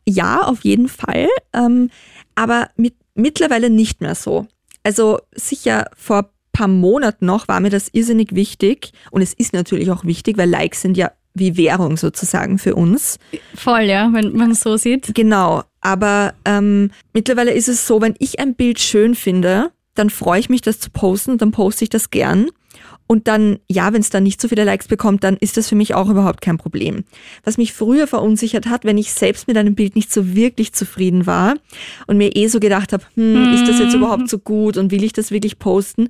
ja, 0.08 0.42
auf 0.42 0.64
jeden 0.64 0.88
Fall, 0.88 1.28
ähm, 1.52 1.90
aber 2.34 2.70
mit, 2.76 2.94
mittlerweile 3.14 3.68
nicht 3.68 4.00
mehr 4.00 4.14
so. 4.14 4.46
Also 4.82 5.20
sicher 5.32 5.90
vor 5.96 6.18
ein 6.18 6.26
paar 6.52 6.68
Monaten 6.68 7.26
noch 7.26 7.46
war 7.46 7.60
mir 7.60 7.70
das 7.70 7.88
irrsinnig 7.92 8.34
wichtig 8.34 8.92
und 9.10 9.22
es 9.22 9.34
ist 9.34 9.52
natürlich 9.52 9.90
auch 9.90 10.04
wichtig, 10.04 10.38
weil 10.38 10.48
Likes 10.48 10.80
sind 10.80 10.96
ja 10.96 11.12
wie 11.34 11.56
Währung 11.56 11.96
sozusagen 11.96 12.58
für 12.58 12.74
uns. 12.74 13.18
Voll, 13.54 13.82
ja, 13.82 14.10
wenn 14.12 14.36
man 14.36 14.52
es 14.52 14.60
so 14.60 14.76
sieht. 14.76 15.14
Genau. 15.14 15.62
Aber 15.80 16.34
ähm, 16.44 16.90
mittlerweile 17.12 17.52
ist 17.52 17.68
es 17.68 17.86
so, 17.86 18.00
wenn 18.00 18.14
ich 18.18 18.38
ein 18.38 18.54
Bild 18.54 18.78
schön 18.78 19.14
finde, 19.14 19.70
dann 19.94 20.10
freue 20.10 20.40
ich 20.40 20.48
mich, 20.48 20.62
das 20.62 20.78
zu 20.78 20.90
posten 20.90 21.32
und 21.32 21.42
dann 21.42 21.50
poste 21.50 21.84
ich 21.84 21.90
das 21.90 22.10
gern. 22.10 22.48
Und 23.06 23.28
dann, 23.28 23.58
ja, 23.68 23.92
wenn 23.92 24.00
es 24.00 24.08
dann 24.08 24.22
nicht 24.22 24.40
so 24.40 24.48
viele 24.48 24.64
Likes 24.64 24.88
bekommt, 24.88 25.22
dann 25.22 25.36
ist 25.36 25.58
das 25.58 25.68
für 25.68 25.74
mich 25.74 25.94
auch 25.94 26.08
überhaupt 26.08 26.40
kein 26.40 26.56
Problem. 26.56 27.04
Was 27.44 27.58
mich 27.58 27.74
früher 27.74 28.06
verunsichert 28.06 28.66
hat, 28.66 28.84
wenn 28.84 28.96
ich 28.96 29.12
selbst 29.12 29.48
mit 29.48 29.56
einem 29.58 29.74
Bild 29.74 29.96
nicht 29.96 30.10
so 30.10 30.34
wirklich 30.34 30.72
zufrieden 30.72 31.26
war 31.26 31.56
und 32.06 32.16
mir 32.16 32.34
eh 32.36 32.46
so 32.46 32.58
gedacht 32.58 32.92
habe, 32.92 33.04
hm, 33.14 33.52
ist 33.52 33.68
das 33.68 33.78
jetzt 33.78 33.94
überhaupt 33.94 34.30
so 34.30 34.38
gut 34.38 34.78
und 34.78 34.90
will 34.90 35.04
ich 35.04 35.12
das 35.12 35.30
wirklich 35.30 35.58
posten? 35.58 36.08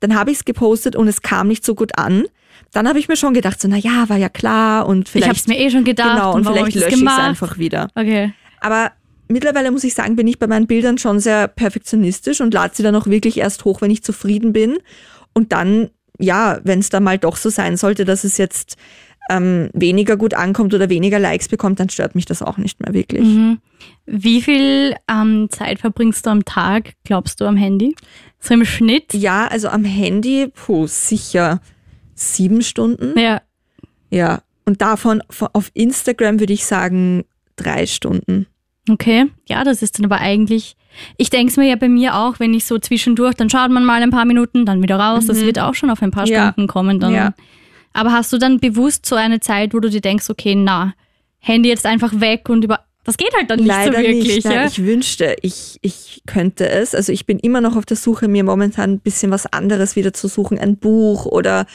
Dann 0.00 0.14
habe 0.14 0.30
ich 0.30 0.38
es 0.38 0.44
gepostet 0.44 0.94
und 0.94 1.08
es 1.08 1.22
kam 1.22 1.48
nicht 1.48 1.64
so 1.64 1.74
gut 1.74 1.96
an. 1.96 2.24
Dann 2.72 2.88
habe 2.88 2.98
ich 2.98 3.08
mir 3.08 3.16
schon 3.16 3.34
gedacht, 3.34 3.60
so, 3.60 3.68
na 3.68 3.76
ja, 3.76 4.08
war 4.08 4.16
ja 4.16 4.30
klar 4.30 4.86
und 4.86 5.08
vielleicht. 5.08 5.24
Ich 5.24 5.28
habe 5.28 5.38
es 5.38 5.46
mir 5.46 5.58
eh 5.58 5.70
schon 5.70 5.84
gedacht. 5.84 6.16
Genau, 6.16 6.34
und, 6.34 6.46
hab 6.46 6.54
vielleicht 6.54 6.74
lösche 6.76 6.96
ich 6.96 7.02
es 7.02 7.18
einfach 7.18 7.58
wieder. 7.58 7.88
Okay. 7.94 8.32
Aber 8.60 8.92
mittlerweile 9.28 9.70
muss 9.70 9.84
ich 9.84 9.94
sagen, 9.94 10.16
bin 10.16 10.26
ich 10.26 10.38
bei 10.38 10.46
meinen 10.46 10.66
Bildern 10.66 10.96
schon 10.96 11.20
sehr 11.20 11.48
perfektionistisch 11.48 12.40
und 12.40 12.54
lade 12.54 12.74
sie 12.74 12.82
dann 12.82 12.96
auch 12.96 13.06
wirklich 13.06 13.38
erst 13.38 13.66
hoch, 13.66 13.82
wenn 13.82 13.90
ich 13.90 14.02
zufrieden 14.02 14.52
bin. 14.54 14.78
Und 15.34 15.52
dann, 15.52 15.90
ja, 16.18 16.60
wenn 16.64 16.78
es 16.78 16.88
dann 16.88 17.04
mal 17.04 17.18
doch 17.18 17.36
so 17.36 17.50
sein 17.50 17.76
sollte, 17.76 18.06
dass 18.06 18.24
es 18.24 18.38
jetzt 18.38 18.76
ähm, 19.30 19.68
weniger 19.74 20.16
gut 20.16 20.32
ankommt 20.32 20.72
oder 20.72 20.88
weniger 20.88 21.18
Likes 21.18 21.48
bekommt, 21.48 21.78
dann 21.78 21.90
stört 21.90 22.14
mich 22.14 22.24
das 22.24 22.42
auch 22.42 22.56
nicht 22.56 22.80
mehr 22.80 22.94
wirklich. 22.94 23.26
Mhm. 23.26 23.58
Wie 24.06 24.40
viel 24.40 24.96
ähm, 25.10 25.48
Zeit 25.50 25.78
verbringst 25.78 26.24
du 26.24 26.30
am 26.30 26.44
Tag, 26.44 26.94
glaubst 27.04 27.40
du, 27.40 27.44
am 27.44 27.56
Handy? 27.56 27.94
So 28.40 28.54
im 28.54 28.64
Schnitt? 28.64 29.12
Ja, 29.12 29.46
also 29.46 29.68
am 29.68 29.84
Handy, 29.84 30.48
puh, 30.48 30.86
sicher 30.86 31.60
sieben 32.22 32.62
Stunden. 32.62 33.18
Ja. 33.18 33.42
Ja. 34.10 34.42
Und 34.64 34.80
davon 34.80 35.22
von- 35.30 35.48
auf 35.52 35.70
Instagram 35.74 36.38
würde 36.40 36.52
ich 36.52 36.64
sagen 36.64 37.24
drei 37.56 37.86
Stunden. 37.86 38.46
Okay, 38.90 39.26
ja, 39.48 39.64
das 39.64 39.82
ist 39.82 39.98
dann 39.98 40.04
aber 40.06 40.18
eigentlich. 40.20 40.76
Ich 41.16 41.30
denke 41.30 41.50
es 41.50 41.56
mir 41.56 41.68
ja 41.68 41.76
bei 41.76 41.88
mir 41.88 42.16
auch, 42.16 42.38
wenn 42.40 42.52
ich 42.52 42.64
so 42.64 42.78
zwischendurch, 42.78 43.34
dann 43.34 43.48
schaut 43.48 43.70
man 43.70 43.84
mal 43.84 44.02
ein 44.02 44.10
paar 44.10 44.24
Minuten, 44.24 44.66
dann 44.66 44.82
wieder 44.82 44.96
raus. 44.96 45.26
Das 45.26 45.40
wird 45.40 45.58
auch 45.58 45.74
schon 45.74 45.88
auf 45.90 46.02
ein 46.02 46.10
paar 46.10 46.26
Mhm. 46.26 46.32
Ja. 46.32 46.52
Stunden 46.52 46.68
kommen. 46.68 47.00
Dann. 47.00 47.14
Ja. 47.14 47.34
Aber 47.92 48.12
hast 48.12 48.32
du 48.32 48.38
dann 48.38 48.58
bewusst 48.60 49.06
so 49.06 49.16
eine 49.16 49.40
Zeit, 49.40 49.72
wo 49.74 49.80
du 49.80 49.88
dir 49.88 50.00
denkst, 50.00 50.28
okay, 50.30 50.54
na, 50.54 50.94
Handy 51.38 51.68
jetzt 51.68 51.86
einfach 51.86 52.20
weg 52.20 52.48
und 52.48 52.64
über. 52.64 52.80
Das 53.04 53.16
geht 53.16 53.34
halt 53.36 53.50
dann 53.50 53.58
nicht 53.58 53.66
Leider 53.68 53.92
so 53.96 53.98
wirklich. 53.98 54.34
nicht. 54.36 54.44
Nein, 54.44 54.54
ja? 54.54 54.66
Ich 54.66 54.84
wünschte, 54.84 55.34
ich, 55.42 55.78
ich 55.82 56.22
könnte 56.26 56.68
es. 56.68 56.94
Also 56.94 57.10
ich 57.10 57.26
bin 57.26 57.40
immer 57.40 57.60
noch 57.60 57.74
auf 57.74 57.84
der 57.84 57.96
Suche, 57.96 58.28
mir 58.28 58.44
momentan 58.44 58.92
ein 58.92 59.00
bisschen 59.00 59.32
was 59.32 59.46
anderes 59.52 59.96
wieder 59.96 60.12
zu 60.12 60.28
suchen. 60.28 60.56
Ein 60.58 60.76
Buch 60.76 61.26
oder 61.26 61.66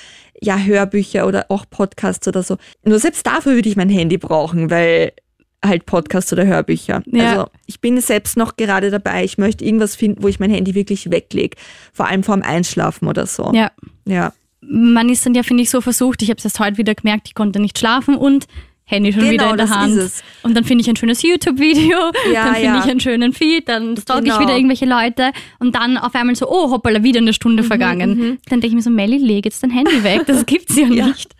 ja, 0.41 0.57
Hörbücher 0.57 1.27
oder 1.27 1.45
auch 1.49 1.65
Podcasts 1.69 2.27
oder 2.27 2.43
so. 2.43 2.57
Nur 2.83 2.99
selbst 2.99 3.25
dafür 3.25 3.53
würde 3.53 3.69
ich 3.69 3.75
mein 3.75 3.89
Handy 3.89 4.17
brauchen, 4.17 4.69
weil 4.69 5.13
halt 5.65 5.85
Podcasts 5.85 6.31
oder 6.31 6.45
Hörbücher. 6.45 7.01
Ja. 7.07 7.31
Also 7.31 7.49
ich 7.65 7.81
bin 7.81 7.99
selbst 7.99 8.37
noch 8.37 8.55
gerade 8.55 8.91
dabei. 8.91 9.23
Ich 9.23 9.37
möchte 9.37 9.65
irgendwas 9.65 9.95
finden, 9.95 10.21
wo 10.21 10.27
ich 10.27 10.39
mein 10.39 10.51
Handy 10.51 10.75
wirklich 10.75 11.09
weglege. 11.09 11.57
Vor 11.93 12.07
allem 12.07 12.23
vorm 12.23 12.41
Einschlafen 12.41 13.07
oder 13.07 13.25
so. 13.25 13.51
ja. 13.53 13.71
Ja. 14.05 14.33
Man 14.61 15.07
ist 15.07 15.25
dann 15.25 15.35
ja, 15.35 15.43
finde 15.43 15.63
ich, 15.63 15.69
so 15.69 15.81
versucht. 15.81 16.21
Ich 16.23 16.29
habe 16.29 16.39
es 16.39 16.43
erst 16.43 16.59
heute 16.59 16.77
wieder 16.77 16.95
gemerkt, 16.95 17.27
ich 17.27 17.35
konnte 17.35 17.59
nicht 17.59 17.77
schlafen 17.77 18.15
und 18.17 18.47
Handy 18.89 19.11
schon 19.11 19.21
Genau, 19.21 19.33
wieder 19.33 19.49
in 19.51 19.57
der 19.57 19.69
Hand. 19.69 19.99
Und 20.43 20.55
dann 20.55 20.63
finde 20.63 20.81
ich 20.81 20.89
ein 20.89 20.95
schönes 20.95 21.21
YouTube-Video, 21.21 21.97
Ja, 22.33 22.45
dann 22.45 22.53
finde 22.55 22.65
ja. 22.65 22.83
ich 22.85 22.89
einen 22.89 22.99
schönen 22.99 23.33
Feed, 23.33 23.67
dann 23.69 23.97
stalk 23.97 24.25
ich 24.25 24.31
Genau. 24.31 24.39
wieder 24.41 24.55
irgendwelche 24.55 24.85
Leute 24.85 25.31
und 25.59 25.75
dann 25.75 25.97
auf 25.97 26.15
einmal 26.15 26.35
so, 26.35 26.49
oh, 26.49 26.71
hoppala, 26.71 27.03
wieder 27.03 27.19
eine 27.19 27.31
Mhm, 27.31 27.33
Stunde 27.33 27.63
vergangen. 27.63 28.39
Dann 28.49 28.61
denke 28.61 28.67
ich 28.67 28.73
mir 28.73 28.81
so, 28.81 28.89
Melli, 28.89 29.17
leg 29.17 29.45
jetzt 29.45 29.61
dein 29.61 29.71
Handy 29.71 30.03
weg, 30.03 30.21
das 30.25 30.45
gibt's 30.45 30.75
ja 30.77 30.87
Ja. 30.91 31.07
nicht. 31.07 31.35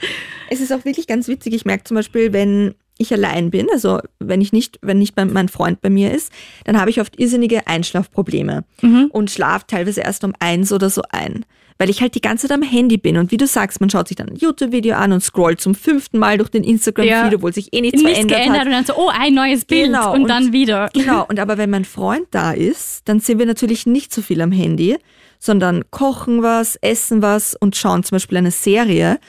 Es 0.50 0.60
ist 0.62 0.72
auch 0.74 0.84
wirklich 0.86 1.08
ganz 1.08 1.28
witzig. 1.28 1.54
Ich 1.54 1.66
merke 1.66 1.86
zum 1.86 1.96
Beispiel, 1.96 2.34
wenn 2.34 2.76
ich 3.00 3.14
allein 3.14 3.52
bin, 3.52 3.68
also 3.72 4.00
wenn 4.20 4.42
ich 4.42 4.52
nicht, 4.52 4.80
wenn 4.82 4.98
nicht 4.98 5.16
mein, 5.16 5.32
mein 5.32 5.50
Freund 5.50 5.82
bei 5.82 5.90
mir 5.90 6.12
ist, 6.14 6.32
dann 6.66 6.80
habe 6.80 6.90
ich 6.90 7.00
oft 7.00 7.20
irrsinnige 7.20 7.68
Einschlafprobleme 7.68 8.64
und 9.12 9.30
schlafe 9.32 9.66
teilweise 9.68 10.02
erst 10.02 10.24
um 10.24 10.34
eins 10.40 10.72
oder 10.74 10.90
so 10.90 11.02
ein. 11.12 11.46
Weil 11.80 11.90
ich 11.92 12.02
halt 12.02 12.16
die 12.16 12.22
ganze 12.22 12.48
Zeit 12.48 12.56
am 12.58 12.64
Handy 12.64 12.98
bin. 12.98 13.18
Und 13.18 13.32
wie 13.32 13.38
du 13.38 13.46
sagst, 13.46 13.80
man 13.82 13.90
schaut 13.90 14.08
sich 14.08 14.18
dann 14.18 14.30
ein 14.30 14.36
YouTube-Video 14.36 14.96
an 14.96 15.12
und 15.12 15.22
scrollt 15.22 15.62
zum 15.62 15.76
fünften 15.76 16.18
Mal 16.18 16.38
durch 16.40 16.50
den 16.50 16.64
Instagram-Feed, 16.64 17.12
Ja. 17.32 17.32
obwohl 17.36 17.54
sich 17.54 17.72
eh 17.72 17.82
nichts 17.82 18.02
Nichts 18.02 18.14
verändert 18.18 18.38
geändert 18.40 18.60
hat. 18.62 18.66
und 18.68 18.72
dann 18.74 18.86
so, 18.86 18.94
oh, 18.98 19.10
ein 19.14 19.34
neues 19.36 19.66
Bild 19.66 19.86
Genau, 19.86 20.14
und, 20.14 20.24
und- 20.24 20.28
dann 20.28 20.52
wieder. 20.54 20.90
Genau, 20.94 21.26
und 21.28 21.40
aber 21.40 21.58
wenn 21.60 21.70
mein 21.70 21.86
Freund 21.86 22.28
da 22.32 22.52
ist, 22.52 23.02
dann 23.08 23.20
sind 23.20 23.38
wir 23.40 23.46
natürlich 23.46 23.86
nicht 23.86 24.12
so 24.14 24.22
viel 24.24 24.42
am 24.42 24.52
Handy, 24.52 24.98
sondern 25.40 25.84
kochen 25.92 26.42
was, 26.42 26.78
essen 26.78 27.22
was 27.22 27.54
und 27.54 27.76
schauen 27.76 28.04
zum 28.04 28.16
Beispiel 28.16 28.40
eine 28.40 28.50
Serie. 28.52 29.20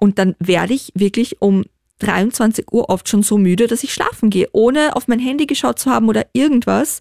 Und 0.00 0.18
dann 0.18 0.34
werde 0.38 0.72
ich 0.72 0.90
wirklich 0.94 1.42
um 1.42 1.64
23 1.98 2.72
Uhr 2.72 2.88
oft 2.88 3.10
schon 3.10 3.22
so 3.22 3.36
müde, 3.36 3.66
dass 3.66 3.84
ich 3.84 3.92
schlafen 3.92 4.30
gehe, 4.30 4.48
ohne 4.52 4.96
auf 4.96 5.06
mein 5.06 5.18
Handy 5.18 5.44
geschaut 5.44 5.78
zu 5.78 5.90
haben 5.90 6.08
oder 6.08 6.24
irgendwas. 6.32 7.00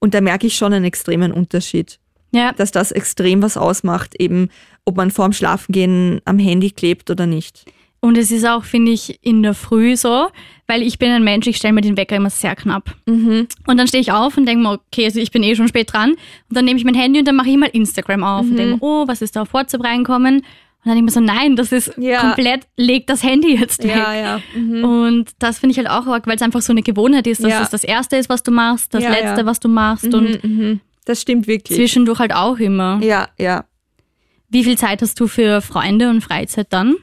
Und 0.00 0.12
da 0.12 0.20
merke 0.20 0.46
ich 0.46 0.54
schon 0.54 0.74
einen 0.74 0.84
extremen 0.84 1.32
Unterschied, 1.32 1.98
Ja, 2.34 2.52
dass 2.52 2.70
das 2.72 2.92
extrem 2.92 3.42
was 3.42 3.56
ausmacht, 3.56 4.14
eben 4.20 4.48
ob 4.84 4.96
man 4.96 5.10
vorm 5.10 5.32
Schlafengehen 5.32 6.20
am 6.24 6.38
Handy 6.38 6.70
klebt 6.70 7.10
oder 7.10 7.26
nicht. 7.26 7.64
und 8.00 8.18
es 8.18 8.30
ist 8.30 8.46
auch, 8.46 8.64
finde 8.64 8.92
ich, 8.92 9.18
in 9.22 9.42
der 9.42 9.54
Früh 9.54 9.96
so, 9.96 10.26
weil 10.66 10.82
ich 10.82 10.98
bin 10.98 11.10
ein 11.10 11.24
Mensch, 11.24 11.46
ich 11.46 11.56
stelle 11.56 11.72
mir 11.72 11.80
den 11.80 11.96
Wecker 11.96 12.16
immer 12.16 12.28
sehr 12.28 12.54
knapp. 12.54 12.94
Mhm. 13.06 13.48
Und 13.66 13.78
dann 13.78 13.88
stehe 13.88 14.02
ich 14.02 14.12
auf 14.12 14.36
und 14.36 14.44
denke 14.44 14.62
mir, 14.62 14.72
okay, 14.72 15.06
also 15.06 15.20
ich 15.20 15.30
bin 15.30 15.42
eh 15.42 15.56
schon 15.56 15.68
spät 15.68 15.90
dran. 15.90 16.10
Und 16.10 16.18
dann 16.50 16.66
nehme 16.66 16.78
ich 16.78 16.84
mein 16.84 16.94
Handy 16.94 17.20
und 17.20 17.26
dann 17.26 17.36
mache 17.36 17.48
ich 17.48 17.56
mal 17.56 17.70
Instagram 17.72 18.22
auf 18.22 18.42
und 18.42 18.50
Mhm. 18.52 18.56
denke 18.56 18.72
mir, 18.74 18.82
oh, 18.82 19.08
was 19.08 19.22
ist 19.22 19.36
da 19.36 19.42
auf 19.42 19.54
WhatsApp 19.54 19.82
reinkommen? 19.84 20.36
Und 20.40 20.44
dann 20.84 20.96
denke 20.96 21.10
ich 21.10 21.16
mir 21.16 21.26
so, 21.26 21.32
nein, 21.34 21.56
das 21.56 21.72
ist 21.72 21.92
Ja. 21.96 22.20
komplett, 22.20 22.66
leg 22.76 23.06
das 23.06 23.22
Handy 23.22 23.56
jetzt 23.58 23.82
weg. 23.84 23.94
ja. 23.96 24.38
Mhm. 24.54 24.84
Und 24.84 25.30
das 25.38 25.58
finde 25.60 25.70
ich 25.72 25.78
halt 25.78 25.88
auch 25.88 26.06
arg, 26.06 26.26
weil 26.26 26.36
es 26.36 26.42
einfach 26.42 26.60
so 26.60 26.74
eine 26.74 26.82
Gewohnheit 26.82 27.26
ist, 27.26 27.42
dass 27.42 27.52
Ja. 27.52 27.62
es 27.62 27.70
das 27.70 27.84
Erste 27.84 28.16
ist, 28.16 28.28
was 28.28 28.42
du 28.42 28.50
machst, 28.50 28.92
das 28.92 29.02
Ja, 29.02 29.10
Letzte, 29.12 29.40
ja. 29.40 29.46
was 29.46 29.60
du 29.60 29.68
machst 29.68 30.12
und 30.12 30.44
Mhm. 30.44 30.80
Das 31.04 31.20
stimmt 31.20 31.46
wirklich. 31.46 31.76
zwischendurch 31.78 32.18
halt 32.18 32.34
auch 32.34 32.58
immer. 32.58 33.00
Ja, 33.02 33.28
ja. 33.38 33.64
Wie 34.48 34.64
viel 34.64 34.78
Zeit 34.78 35.02
hast 35.02 35.18
du 35.20 35.26
für 35.26 35.60
Freunde 35.60 36.08
und 36.10 36.20
Freizeit 36.22 36.68
dann? 36.70 36.94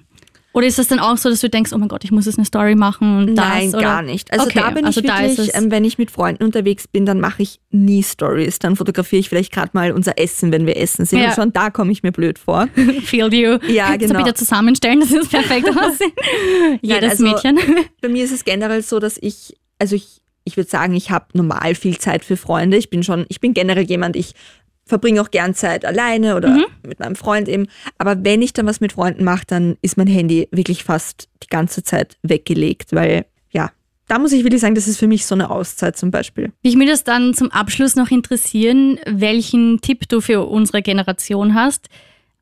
Oder 0.54 0.68
ist 0.68 0.78
das 0.78 0.90
dann 0.90 1.00
auch 1.00 1.16
so, 1.16 1.30
dass 1.30 1.40
du 1.40 1.50
denkst, 1.50 1.72
oh 1.74 1.78
mein 1.78 1.88
Gott, 1.88 2.04
ich 2.04 2.12
muss 2.12 2.26
jetzt 2.26 2.38
eine 2.38 2.44
Story 2.46 2.76
machen 2.76 3.20
und 3.20 3.36
das? 3.38 3.46
Nein, 3.46 3.70
oder? 3.70 3.80
gar 3.82 4.02
nicht. 4.02 4.34
Also 4.34 4.48
Okay, 4.48 4.60
da 4.60 4.70
bin 4.72 4.84
also 4.86 5.00
ich 5.00 5.08
wirklich, 5.08 5.40
es- 5.40 5.56
ähm, 5.56 5.72
wenn 5.72 5.86
ich 5.86 5.98
mit 5.98 6.12
Freunden 6.12 6.44
unterwegs 6.44 6.90
bin, 6.90 7.06
dann 7.06 7.22
mache 7.22 7.42
ich 7.44 7.62
nie 7.70 8.04
Stories. 8.04 8.60
Dann 8.60 8.76
fotografiere 8.76 9.22
ich 9.22 9.30
vielleicht 9.30 9.54
gerade 9.54 9.70
mal 9.72 9.94
unser 9.94 10.18
Essen, 10.20 10.52
wenn 10.52 10.66
wir 10.66 10.76
essen 10.76 11.06
sind. 11.06 11.20
Ja. 11.20 11.30
Und 11.30 11.36
schon 11.36 11.54
da 11.54 11.70
komme 11.70 11.94
ich 11.94 12.04
mir 12.04 12.12
blöd 12.12 12.38
vor. 12.38 12.68
Feel 13.06 13.34
you. 13.34 13.60
Ja, 13.70 13.94
So 13.94 13.98
genau. 14.00 14.20
bitte 14.24 14.34
zusammenstellen, 14.34 15.00
das 15.00 15.12
ist 15.12 15.30
perfekt 15.32 15.70
aussehen. 15.70 16.12
Jedes 16.82 17.12
also- 17.12 17.24
Mädchen. 17.24 17.58
Bei 18.02 18.10
mir 18.10 18.26
ist 18.26 18.32
es 18.34 18.44
generell 18.44 18.82
so, 18.82 19.00
dass 19.00 19.18
ich, 19.22 19.56
also 19.80 19.96
ich, 19.96 20.22
ich 20.44 20.58
würde 20.58 20.70
sagen, 20.70 20.94
ich 20.94 21.12
habe 21.12 21.26
normal 21.34 21.76
viel 21.76 21.98
Zeit 21.98 22.26
für 22.26 22.38
Freunde. 22.38 22.78
Ich 22.78 22.90
bin 22.90 23.04
schon, 23.04 23.26
ich 23.30 23.40
bin 23.40 23.54
generell 23.54 23.84
jemand, 23.84 24.16
ich 24.16 24.34
verbringe 24.86 25.22
auch 25.22 25.32
gern 25.32 25.54
Zeit 25.54 25.86
alleine 25.86 26.36
oder 26.36 26.50
Mhm. 26.50 26.66
mit 26.86 27.00
meinem 27.00 27.16
Freund 27.16 27.48
eben. 27.48 27.68
Aber 27.98 28.24
wenn 28.26 28.42
ich 28.42 28.52
dann 28.54 28.66
was 28.66 28.82
mit 28.82 28.94
Freunden 28.94 29.24
mache, 29.24 29.44
dann 29.48 29.78
ist 29.82 29.96
mein 29.98 30.08
Handy 30.08 30.48
wirklich 30.52 30.84
fast 30.84 31.30
die 31.44 31.48
ganze 31.48 31.84
Zeit 31.84 32.18
weggelegt, 32.24 32.92
weil 32.92 33.26
ja, 33.52 33.72
da 34.08 34.20
muss 34.20 34.34
ich 34.34 34.44
wirklich 34.44 34.60
sagen, 34.62 34.76
das 34.76 34.88
ist 34.90 34.98
für 34.98 35.08
mich 35.08 35.26
so 35.26 35.36
eine 35.36 35.50
Auszeit 35.52 35.96
zum 35.98 36.12
Beispiel. 36.12 36.52
Mich 36.64 36.76
würde 36.78 36.92
es 36.92 37.04
dann 37.06 37.34
zum 37.34 37.52
Abschluss 37.52 37.96
noch 37.96 38.10
interessieren, 38.12 39.00
welchen 39.06 39.80
Tipp 39.80 40.10
du 40.10 40.20
für 40.20 40.42
unsere 40.48 40.82
Generation 40.82 41.54
hast. 41.54 41.88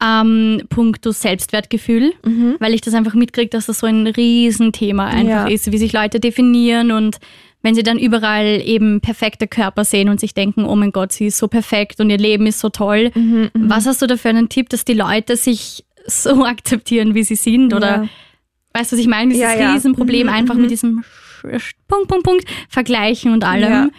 Ähm, 0.01 0.62
puncto 0.69 1.12
Selbstwertgefühl, 1.12 2.13
weil 2.59 2.73
ich 2.73 2.79
das 2.79 2.93
einfach 2.93 3.15
mitkriege, 3.15 3.49
dass 3.49 3.65
das 3.65 3.79
so 3.79 3.85
ein 3.88 4.07
Riesenthema 4.07 5.05
einfach 5.07 5.29
Ja. 5.29 5.47
ist, 5.47 5.73
wie 5.73 5.77
sich 5.77 5.91
Leute 5.91 6.21
definieren 6.21 6.93
und 6.93 7.17
wenn 7.61 7.75
sie 7.75 7.83
dann 7.83 7.99
überall 7.99 8.61
eben 8.63 9.01
perfekte 9.01 9.47
Körper 9.47 9.83
sehen 9.83 10.09
und 10.09 10.19
sich 10.19 10.33
denken, 10.33 10.65
oh 10.65 10.75
mein 10.75 10.91
Gott, 10.91 11.11
sie 11.11 11.27
ist 11.27 11.37
so 11.37 11.47
perfekt 11.47 11.99
und 11.99 12.09
ihr 12.09 12.17
Leben 12.17 12.47
ist 12.47 12.59
so 12.59 12.69
toll. 12.69 13.11
Was 13.53 13.85
hast 13.85 14.01
du 14.01 14.07
da 14.07 14.15
für 14.17 14.29
einen 14.29 14.49
Tipp, 14.49 14.69
dass 14.69 14.85
die 14.85 14.93
Leute 14.93 15.35
sich 15.35 15.85
so 16.07 16.45
akzeptieren, 16.45 17.15
wie 17.15 17.23
sie 17.23 17.35
sind? 17.35 17.73
Oder 17.73 18.03
Ja. 18.03 18.09
weißt 18.73 18.91
du, 18.91 18.95
was 18.95 19.01
ich 19.01 19.07
meine? 19.07 19.31
Dieses 19.33 19.43
Ja, 19.53 19.59
ja. 19.59 19.73
Riesenproblem 19.73 20.27
Mhm, 20.27 20.33
einfach 20.33 20.55
mhm. 20.55 20.61
mit 20.61 20.71
diesem 20.71 21.03
Punkt, 21.87 22.07
Punkt, 22.07 22.23
Punkt, 22.23 22.45
Vergleichen 22.69 23.33
und 23.33 23.43
allem. 23.43 23.91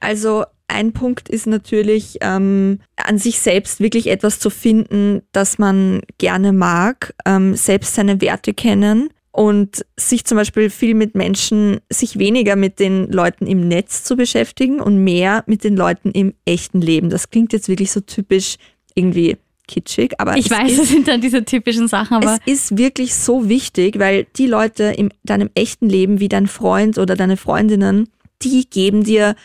Also 0.00 0.44
ein 0.68 0.92
Punkt 0.92 1.28
ist 1.28 1.46
natürlich, 1.46 2.18
ähm, 2.20 2.78
an 2.96 3.18
sich 3.18 3.40
selbst 3.40 3.80
wirklich 3.80 4.06
etwas 4.08 4.38
zu 4.38 4.50
finden, 4.50 5.22
das 5.32 5.58
man 5.58 6.00
gerne 6.18 6.52
mag, 6.52 7.12
ähm, 7.26 7.54
selbst 7.56 7.94
seine 7.94 8.20
Werte 8.20 8.54
kennen 8.54 9.10
und 9.40 9.86
sich 9.96 10.26
zum 10.26 10.36
Beispiel 10.36 10.68
viel 10.68 10.92
mit 10.92 11.14
Menschen, 11.14 11.80
sich 11.88 12.18
weniger 12.18 12.56
mit 12.56 12.78
den 12.78 13.10
Leuten 13.10 13.46
im 13.46 13.68
Netz 13.68 14.04
zu 14.04 14.14
beschäftigen 14.14 14.80
und 14.80 15.02
mehr 15.02 15.44
mit 15.46 15.64
den 15.64 15.78
Leuten 15.78 16.10
im 16.10 16.34
echten 16.44 16.82
Leben. 16.82 17.08
Das 17.08 17.30
klingt 17.30 17.54
jetzt 17.54 17.66
wirklich 17.66 17.90
so 17.90 18.00
typisch 18.00 18.56
irgendwie 18.94 19.38
kitschig, 19.66 20.12
aber 20.18 20.36
Ich 20.36 20.50
es 20.50 20.50
weiß, 20.50 20.72
ist, 20.72 20.80
das 20.80 20.88
sind 20.90 21.08
dann 21.08 21.22
diese 21.22 21.42
typischen 21.46 21.88
Sachen, 21.88 22.18
aber 22.18 22.38
es 22.44 22.52
ist 22.52 22.76
wirklich 22.76 23.14
so 23.14 23.48
wichtig, 23.48 23.98
weil 23.98 24.26
die 24.36 24.46
Leute 24.46 24.92
in 24.94 25.08
deinem 25.24 25.48
echten 25.54 25.88
Leben, 25.88 26.20
wie 26.20 26.28
dein 26.28 26.46
Freund 26.46 26.98
oder 26.98 27.16
deine 27.16 27.38
Freundinnen, 27.38 28.10
die 28.42 28.68
geben 28.68 29.04
dir 29.04 29.36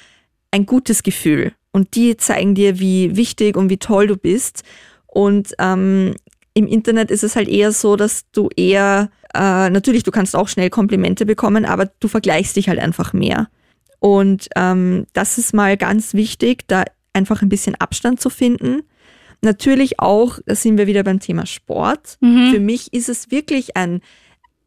ein 0.52 0.66
gutes 0.66 1.04
Gefühl 1.04 1.54
und 1.72 1.96
die 1.96 2.18
zeigen 2.18 2.54
dir, 2.54 2.82
wie 2.82 3.16
wichtig 3.16 3.56
und 3.56 3.70
wie 3.70 3.78
toll 3.78 4.08
du 4.08 4.18
bist. 4.18 4.64
Und 5.08 5.54
ähm, 5.58 6.16
im 6.54 6.68
Internet 6.68 7.12
ist 7.12 7.24
es 7.24 7.36
halt 7.36 7.50
eher 7.50 7.72
so, 7.72 7.96
dass 7.96 8.26
du 8.32 8.50
eher, 8.56 9.10
äh, 9.36 9.70
natürlich, 9.70 10.04
du 10.04 10.12
kannst 10.12 10.36
auch 10.36 10.48
schnell 10.48 10.70
Komplimente 10.70 11.26
bekommen, 11.26 11.66
aber 11.66 11.86
du 12.00 12.08
vergleichst 12.08 12.56
dich 12.56 12.70
halt 12.70 12.80
einfach 12.80 13.14
mehr. 13.14 13.50
Und 14.00 14.50
ähm, 14.56 15.06
das 15.14 15.38
ist 15.38 15.54
mal 15.54 15.78
ganz 15.78 16.14
wichtig, 16.14 16.68
da 16.68 16.84
einfach 17.14 17.42
ein 17.42 17.50
bisschen 17.50 17.76
Abstand 17.76 18.20
zu 18.22 18.30
finden. 18.30 18.84
Natürlich 19.42 20.00
auch, 20.00 20.40
da 20.46 20.56
sind 20.56 20.78
wir 20.78 20.88
wieder 20.88 21.04
beim 21.04 21.20
Thema 21.20 21.46
Sport. 21.46 22.18
Mhm. 22.22 22.52
Für 22.52 22.60
mich 22.60 22.94
ist 22.94 23.10
es 23.10 23.32
wirklich 23.32 23.78
ein, 23.78 24.02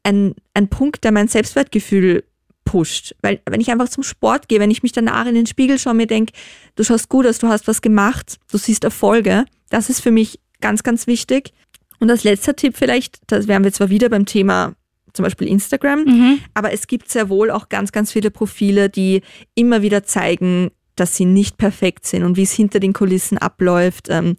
ein, 0.02 0.34
ein 0.54 0.68
Punkt, 0.68 1.04
der 1.04 1.12
mein 1.12 1.28
Selbstwertgefühl 1.28 2.24
pusht. 2.64 3.14
Weil 3.22 3.40
wenn 3.48 3.60
ich 3.60 3.70
einfach 3.70 3.88
zum 3.88 4.02
Sport 4.02 4.48
gehe, 4.48 4.60
wenn 4.60 4.70
ich 4.70 4.82
mich 4.82 4.92
danach 4.92 5.26
in 5.26 5.34
den 5.34 5.46
Spiegel 5.46 5.78
schaue 5.78 5.92
und 5.92 5.96
mir 5.98 6.06
denke, 6.06 6.32
du 6.76 6.84
schaust 6.84 7.08
gut 7.08 7.26
aus, 7.26 7.38
du 7.38 7.48
hast 7.48 7.66
was 7.66 7.80
gemacht, 7.80 8.38
du 8.50 8.58
siehst 8.58 8.84
Erfolge, 8.84 9.46
das 9.70 9.88
ist 9.88 10.00
für 10.00 10.10
mich 10.10 10.38
ganz, 10.60 10.82
ganz 10.82 11.06
wichtig. 11.06 11.52
Und 12.00 12.10
als 12.10 12.24
letzter 12.24 12.54
Tipp 12.56 12.76
vielleicht, 12.76 13.18
das 13.26 13.48
wären 13.48 13.64
wir 13.64 13.72
zwar 13.72 13.90
wieder 13.90 14.08
beim 14.08 14.26
Thema 14.26 14.74
zum 15.14 15.24
Beispiel 15.24 15.48
Instagram, 15.48 16.04
Mhm. 16.04 16.38
aber 16.54 16.72
es 16.72 16.86
gibt 16.86 17.10
sehr 17.10 17.28
wohl 17.28 17.50
auch 17.50 17.68
ganz, 17.68 17.90
ganz 17.92 18.12
viele 18.12 18.30
Profile, 18.30 18.88
die 18.88 19.22
immer 19.54 19.82
wieder 19.82 20.04
zeigen, 20.04 20.70
dass 20.96 21.16
sie 21.16 21.24
nicht 21.24 21.56
perfekt 21.58 22.06
sind 22.06 22.22
und 22.24 22.36
wie 22.36 22.42
es 22.42 22.52
hinter 22.52 22.78
den 22.78 22.92
Kulissen 22.92 23.38
abläuft. 23.38 24.08
ähm, 24.10 24.36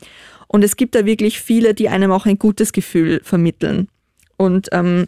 Und 0.47 0.63
es 0.63 0.77
gibt 0.77 0.95
da 0.95 1.05
wirklich 1.05 1.39
viele, 1.39 1.73
die 1.73 1.89
einem 1.89 2.11
auch 2.11 2.25
ein 2.25 2.39
gutes 2.39 2.71
Gefühl 2.73 3.21
vermitteln. 3.23 3.87
Und 4.37 4.69
ähm, 4.71 5.07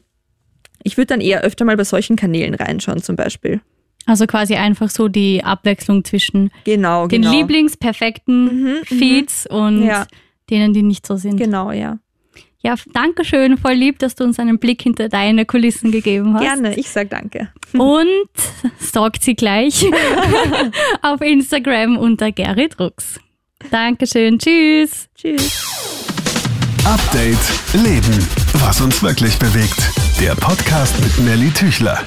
ich 0.83 0.97
würde 0.97 1.07
dann 1.07 1.21
eher 1.21 1.41
öfter 1.41 1.63
mal 1.65 1.77
bei 1.77 1.83
solchen 1.83 2.15
Kanälen 2.15 2.53
reinschauen, 2.53 3.01
zum 3.01 3.15
Beispiel. 3.15 3.61
Also 4.05 4.25
quasi 4.27 4.55
einfach 4.55 4.89
so 4.89 5.07
die 5.07 5.43
Abwechslung 5.43 6.03
zwischen 6.03 6.51
Genau, 6.63 7.07
den 7.07 7.21
genau. 7.21 7.33
Lieblingsperfekten 7.33 8.43
Mhm, 8.45 8.67
mhm. 8.67 8.83
Feeds 8.85 9.47
und 9.47 9.83
Ja. 9.85 10.05
denen, 10.49 10.73
die 10.73 10.83
nicht 10.83 11.05
so 11.07 11.15
sind. 11.17 11.37
Genau, 11.37 11.71
ja. 11.71 11.99
Ja, 12.63 12.75
danke 12.93 13.25
schön, 13.25 13.57
voll 13.57 13.73
lieb, 13.73 13.97
dass 13.99 14.13
du 14.15 14.23
uns 14.23 14.37
einen 14.39 14.59
Blick 14.59 14.83
hinter 14.83 15.09
deine 15.09 15.45
Kulissen 15.45 15.91
gegeben 15.91 16.35
hast. 16.35 16.43
Gerne, 16.43 16.75
ich 16.75 16.89
sag 16.89 17.09
danke. 17.09 17.49
Und 17.73 18.07
stalkt 18.79 19.23
sie 19.23 19.35
gleich 19.35 19.85
auf 21.01 21.21
Instagram 21.21 21.97
unter 21.97 22.31
Gerrit 22.31 22.79
Rux. 22.79 23.19
Dankeschön, 23.71 24.37
tschüss. 24.37 25.07
Tschüss. 25.15 25.65
Update 26.85 27.37
Leben. 27.73 28.27
Was 28.53 28.81
uns 28.81 29.01
wirklich 29.01 29.37
bewegt. 29.37 29.77
Der 30.19 30.35
Podcast 30.35 30.95
mit 30.99 31.25
Nelly 31.25 31.51
Tüchler. 31.51 31.99